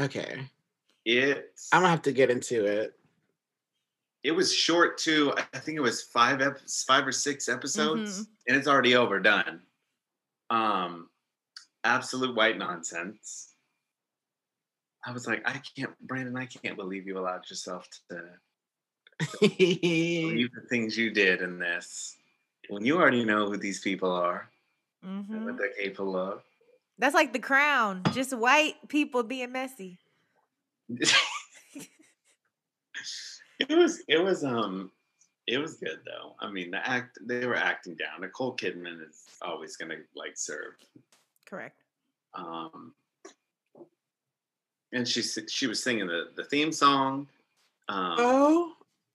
[0.00, 0.48] Okay.
[1.04, 2.94] It's I'm gonna have to get into it.
[4.22, 5.34] it was short too.
[5.36, 8.26] I I think it was five ep- five or six episodes, Mhm.
[8.48, 9.62] and it's already over done.
[10.48, 11.10] Um,
[11.84, 13.48] absolute white nonsense.
[15.04, 18.22] I was like, I can't, Brandon, I can't believe you allowed yourself to
[19.40, 22.16] believe the things you did in this
[22.68, 24.48] when you already know who these people are
[25.02, 25.44] and Mhm.
[25.44, 26.42] what they're capable of.
[26.98, 29.98] That's like the crown, just white people being messy.
[30.90, 31.88] it
[33.70, 34.90] was it was um
[35.46, 36.34] it was good though.
[36.40, 38.20] I mean the act they were acting down.
[38.20, 40.74] Nicole Kidman is always gonna like serve.
[41.46, 41.76] Correct.
[42.34, 42.94] Um
[44.92, 47.26] and she she was singing the, the theme song.
[47.88, 48.72] Um Oh,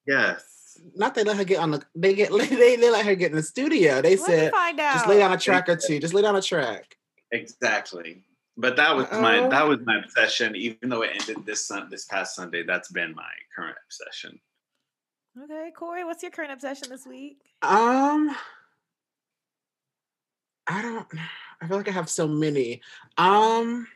[0.08, 0.80] yes.
[0.96, 3.38] not they let her get on the they get they, they let her get in
[3.38, 4.02] the studio.
[4.02, 4.94] They Let said find out.
[4.94, 6.00] just lay down a track or two.
[6.00, 6.98] Just lay down a track.
[7.32, 8.24] Exactly.
[8.60, 9.50] But that was my Uh-oh.
[9.50, 10.56] that was my obsession.
[10.56, 14.40] Even though it ended this sun this past Sunday, that's been my current obsession.
[15.44, 17.38] Okay, Corey, what's your current obsession this week?
[17.62, 18.36] Um,
[20.66, 21.06] I don't.
[21.62, 22.82] I feel like I have so many.
[23.18, 23.88] Um,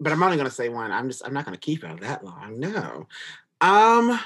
[0.00, 0.90] but I'm only gonna say one.
[0.90, 1.22] I'm just.
[1.26, 2.58] I'm not gonna keep it that long.
[2.58, 3.06] No.
[3.60, 4.18] Um.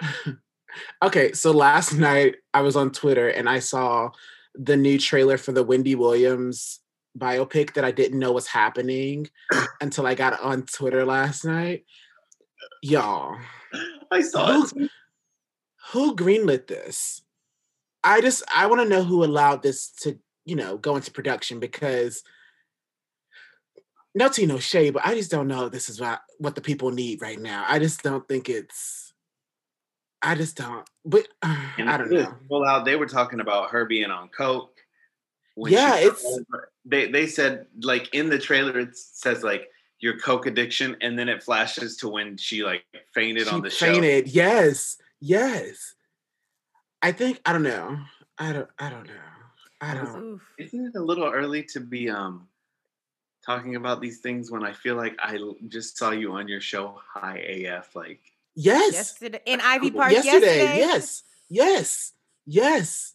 [1.02, 4.10] okay, so last night I was on Twitter and I saw
[4.54, 6.80] the new trailer for the Wendy Williams
[7.16, 9.28] biopic that I didn't know was happening
[9.80, 11.84] until I got on Twitter last night.
[12.82, 13.36] Y'all
[14.10, 14.70] I saw it.
[14.72, 14.88] who,
[15.92, 17.22] who greenlit this?
[18.02, 21.58] I just I want to know who allowed this to you know go into production
[21.58, 22.22] because
[24.14, 26.60] no tea no shade, but I just don't know if this is what what the
[26.60, 27.64] people need right now.
[27.68, 29.12] I just don't think it's.
[30.24, 30.88] I just don't.
[31.04, 32.34] But And I don't know.
[32.48, 32.84] full out.
[32.84, 34.70] They were talking about her being on coke.
[35.54, 36.70] when Yeah, it's- over.
[36.86, 39.70] They they said like in the trailer it says like
[40.00, 43.70] your coke addiction, and then it flashes to when she like fainted She on the
[43.70, 43.86] show.
[43.92, 44.28] fainted.
[44.28, 45.94] Yes, yes.
[47.00, 47.98] I think I don't know.
[48.38, 48.68] I don't.
[48.78, 49.12] I don't know.
[49.80, 50.22] I don't.
[50.22, 50.42] Oof.
[50.58, 52.48] Isn't it a little early to be um
[53.46, 57.00] talking about these things when I feel like I just saw you on your show
[57.14, 58.20] High AF like
[58.54, 59.20] Yes.
[59.46, 60.78] In Ivy Park yesterday, yesterday.
[60.78, 61.22] Yes.
[61.48, 62.12] Yes.
[62.46, 63.14] Yes.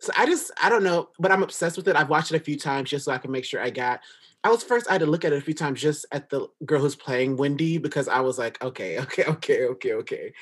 [0.00, 1.96] So I just I don't know, but I'm obsessed with it.
[1.96, 4.00] I've watched it a few times just so I can make sure I got.
[4.44, 6.46] I was first I had to look at it a few times just at the
[6.64, 10.32] girl who's playing Wendy because I was like, okay, okay, okay, okay, okay.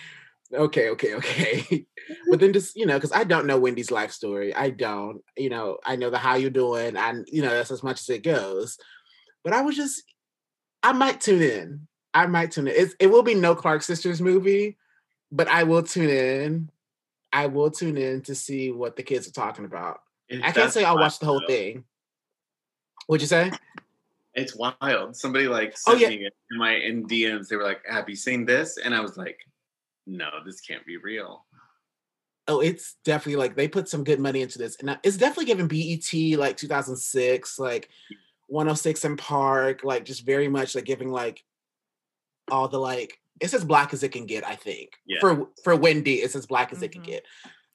[0.55, 1.61] Okay, okay, okay.
[1.69, 2.37] but mm-hmm.
[2.39, 4.55] then just, you know, because I don't know Wendy's life story.
[4.55, 6.97] I don't, you know, I know the how you doing.
[6.97, 8.79] and you know, that's as much as it goes.
[9.43, 10.05] But I was just
[10.83, 11.89] I might tune in.
[12.17, 12.75] I might tune in.
[12.75, 14.79] It's, it will be no Clark sisters movie,
[15.31, 16.71] but I will tune in.
[17.31, 20.01] I will tune in to see what the kids are talking about.
[20.29, 21.47] It- I can't say I'll watch the whole though.
[21.47, 21.85] thing.
[23.07, 23.53] What'd you say?
[24.33, 25.15] It's wild.
[25.15, 26.09] Somebody like Oh, sent yeah.
[26.09, 27.49] me in my in DMs.
[27.49, 29.39] They were like, "Have you seen this?" And I was like,
[30.07, 31.45] "No, this can't be real."
[32.49, 35.69] Oh, it's definitely like they put some good money into this, and it's definitely giving
[35.69, 37.89] BET like 2006, like
[38.49, 41.43] 106 & Park, like just very much like giving like
[42.51, 44.47] all the like it's as black as it can get.
[44.47, 45.19] I think Yeah.
[45.21, 47.07] for for Wendy, it's as black as it can Mhm.
[47.07, 47.25] get.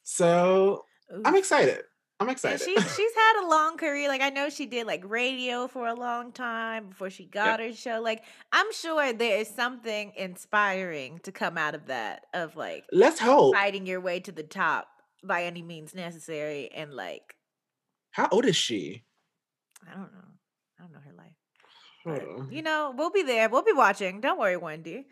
[0.04, 0.86] So
[1.26, 1.84] I'm excited.
[2.20, 2.62] I'm And excited.
[2.62, 4.08] she she's had a long career.
[4.08, 7.74] Like I know she did like radio for a long time before she got her
[7.74, 8.00] show.
[8.02, 13.20] Like I'm sure there is something inspiring to come out of that of like Let's
[13.20, 13.56] hope.
[13.56, 14.88] fighting your way to the top
[15.24, 17.36] by any means necessary and like
[18.12, 19.04] How old is she?
[19.90, 20.28] I don't know.
[20.80, 21.34] I don't know her life.
[22.06, 22.20] Huh.
[22.20, 23.48] But, you know, we'll be there.
[23.50, 24.22] We'll be watching.
[24.22, 25.06] Don't worry, Wendy.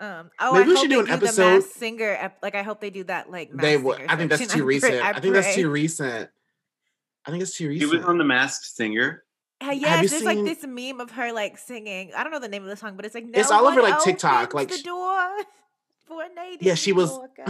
[0.00, 2.38] Um, oh, Maybe I we hope should they do an The episode- Masked Singer, ep-
[2.42, 3.30] like I hope they do that.
[3.30, 3.96] Like They Masked would.
[3.98, 4.94] Singer I think that's too I pray- recent.
[5.04, 6.30] I, think that's too recent.
[7.26, 7.80] I think it's too recent.
[7.80, 8.00] He recent.
[8.02, 9.22] was on The Masked Singer.
[9.60, 12.10] Uh, yes, you there's like this meme of her like singing.
[12.14, 13.80] I don't know the name of the song, but it's like no It's all over,
[13.82, 15.28] like, TikTok, like, the door
[16.06, 17.16] for Native Yeah, she was-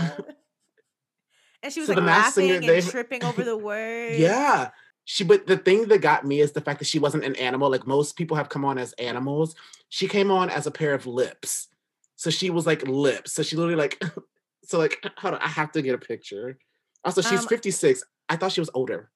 [1.63, 4.19] and she was So like the Masked laughing Singer, and they've- tripping over the words.
[4.19, 4.71] Yeah.
[5.05, 7.71] She but the thing that got me is the fact that she wasn't an animal.
[7.71, 9.55] Like most people have come on as animals.
[9.91, 11.69] She came on as a pair of lips.
[12.17, 13.33] So she was like lips.
[13.33, 14.03] So she literally like
[14.65, 16.59] so like hold on, I have to get a picture.
[17.05, 18.03] Also, she's Um, 56.
[18.29, 19.11] I thought she was older.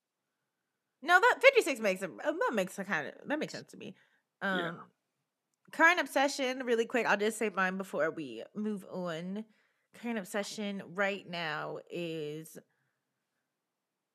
[1.03, 3.77] No, that 56 makes it uh, that makes a kind of that makes sense to
[3.77, 3.95] me.
[4.43, 4.89] Um Yeah.
[5.73, 9.45] current obsession, really quick, I'll just say mine before we move on.
[9.95, 12.59] Current obsession right now is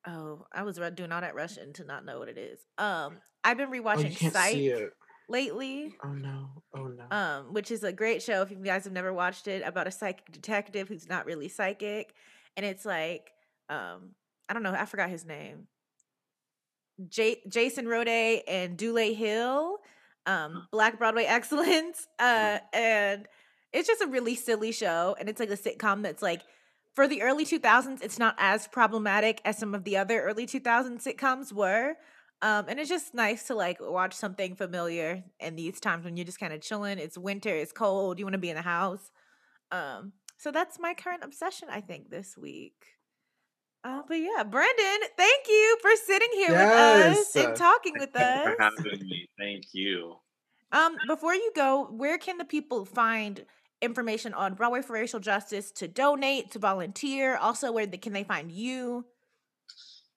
[0.08, 2.60] oh, I was doing all that Russian to not know what it is.
[2.78, 4.92] Um I've been Oh, rewatching can't Psych
[5.28, 5.94] lately.
[6.04, 6.50] Oh no.
[6.76, 7.16] Oh no.
[7.16, 9.92] um, which is a great show if you guys have never watched it about a
[9.92, 12.14] psychic detective who's not really psychic,
[12.56, 13.32] and it's like
[13.70, 14.12] um,
[14.48, 15.68] I don't know, I forgot his name,
[17.10, 19.78] J- Jason Roday and Dule Hill,
[20.26, 23.28] um, Black Broadway excellence, uh, and
[23.72, 26.42] it's just a really silly show, and it's like a sitcom that's like.
[26.94, 31.04] For the early 2000s, it's not as problematic as some of the other early 2000s
[31.06, 31.96] sitcoms were.
[32.42, 36.26] Um, and it's just nice to like watch something familiar in these times when you're
[36.26, 37.00] just kind of chilling.
[37.00, 39.10] It's winter, it's cold, you want to be in the house.
[39.72, 42.74] Um, so that's my current obsession, I think, this week.
[43.86, 47.36] Uh, but yeah, Brendan, thank you for sitting here with us Yes.
[47.36, 48.56] and talking with Thank you us.
[48.58, 49.28] for having me.
[49.38, 50.16] Thank you.
[50.72, 53.46] Um, before you go, where can the people find
[53.84, 57.38] information on Broadway for Racial Justice to donate, to volunteer?
[57.38, 59.06] Also, where they, can they find you?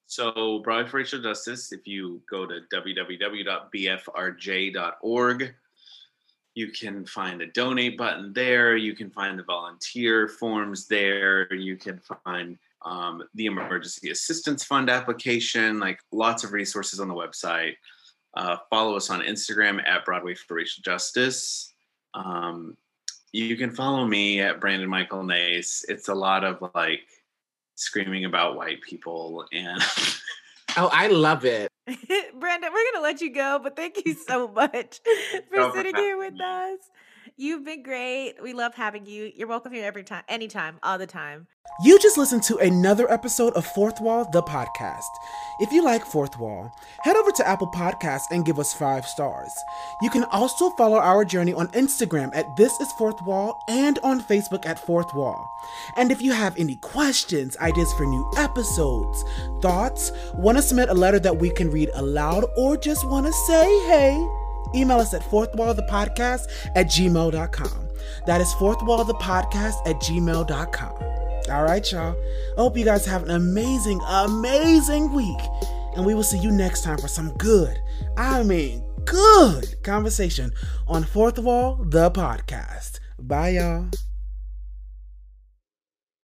[0.07, 3.43] So, Broadway for Racial Justice, if you go to www.bfrj.org,
[6.55, 8.75] you can find a donate button there.
[8.75, 11.53] You can find the volunteer forms there.
[11.53, 17.13] You can find um, the Emergency Assistance Fund application, like lots of resources on the
[17.13, 17.73] website.
[18.33, 21.73] Uh, follow us on Instagram at Broadway for Racial Justice.
[22.13, 22.77] Um,
[23.31, 25.85] you can follow me at Brandon Michael Nase.
[25.87, 27.07] It's a lot of like
[27.75, 29.81] screaming about white people and
[30.79, 31.71] Oh, I love it.
[31.87, 35.95] Brandon, we're gonna let you go, but thank you so much for No, for sitting
[35.95, 36.43] here with me.
[36.43, 36.79] us.
[37.39, 38.41] You've been great.
[38.41, 39.31] We love having you.
[39.35, 41.45] You're welcome here every time, anytime, all the time.
[41.83, 45.05] You just listened to another episode of Fourth Wall, the podcast.
[45.59, 49.51] If you like Fourth Wall, head over to Apple Podcasts and give us five stars.
[50.01, 54.23] You can also follow our journey on Instagram at This Is Fourth Wall and on
[54.23, 55.47] Facebook at Fourth Wall.
[55.95, 59.23] And if you have any questions, ideas for new episodes,
[59.61, 63.33] thoughts, want to submit a letter that we can read aloud, or just want to
[63.45, 64.27] say hey,
[64.75, 67.87] email us at fourthwallthepodcast at gmail.com.
[68.25, 70.93] That is fourthwallthepodcast at gmail.com.
[71.49, 72.15] All right, y'all.
[72.57, 75.39] I hope you guys have an amazing, amazing week.
[75.95, 77.75] And we will see you next time for some good,
[78.17, 80.51] I mean, good conversation
[80.87, 82.99] on Fourth Wall, the podcast.
[83.19, 83.89] Bye, y'all.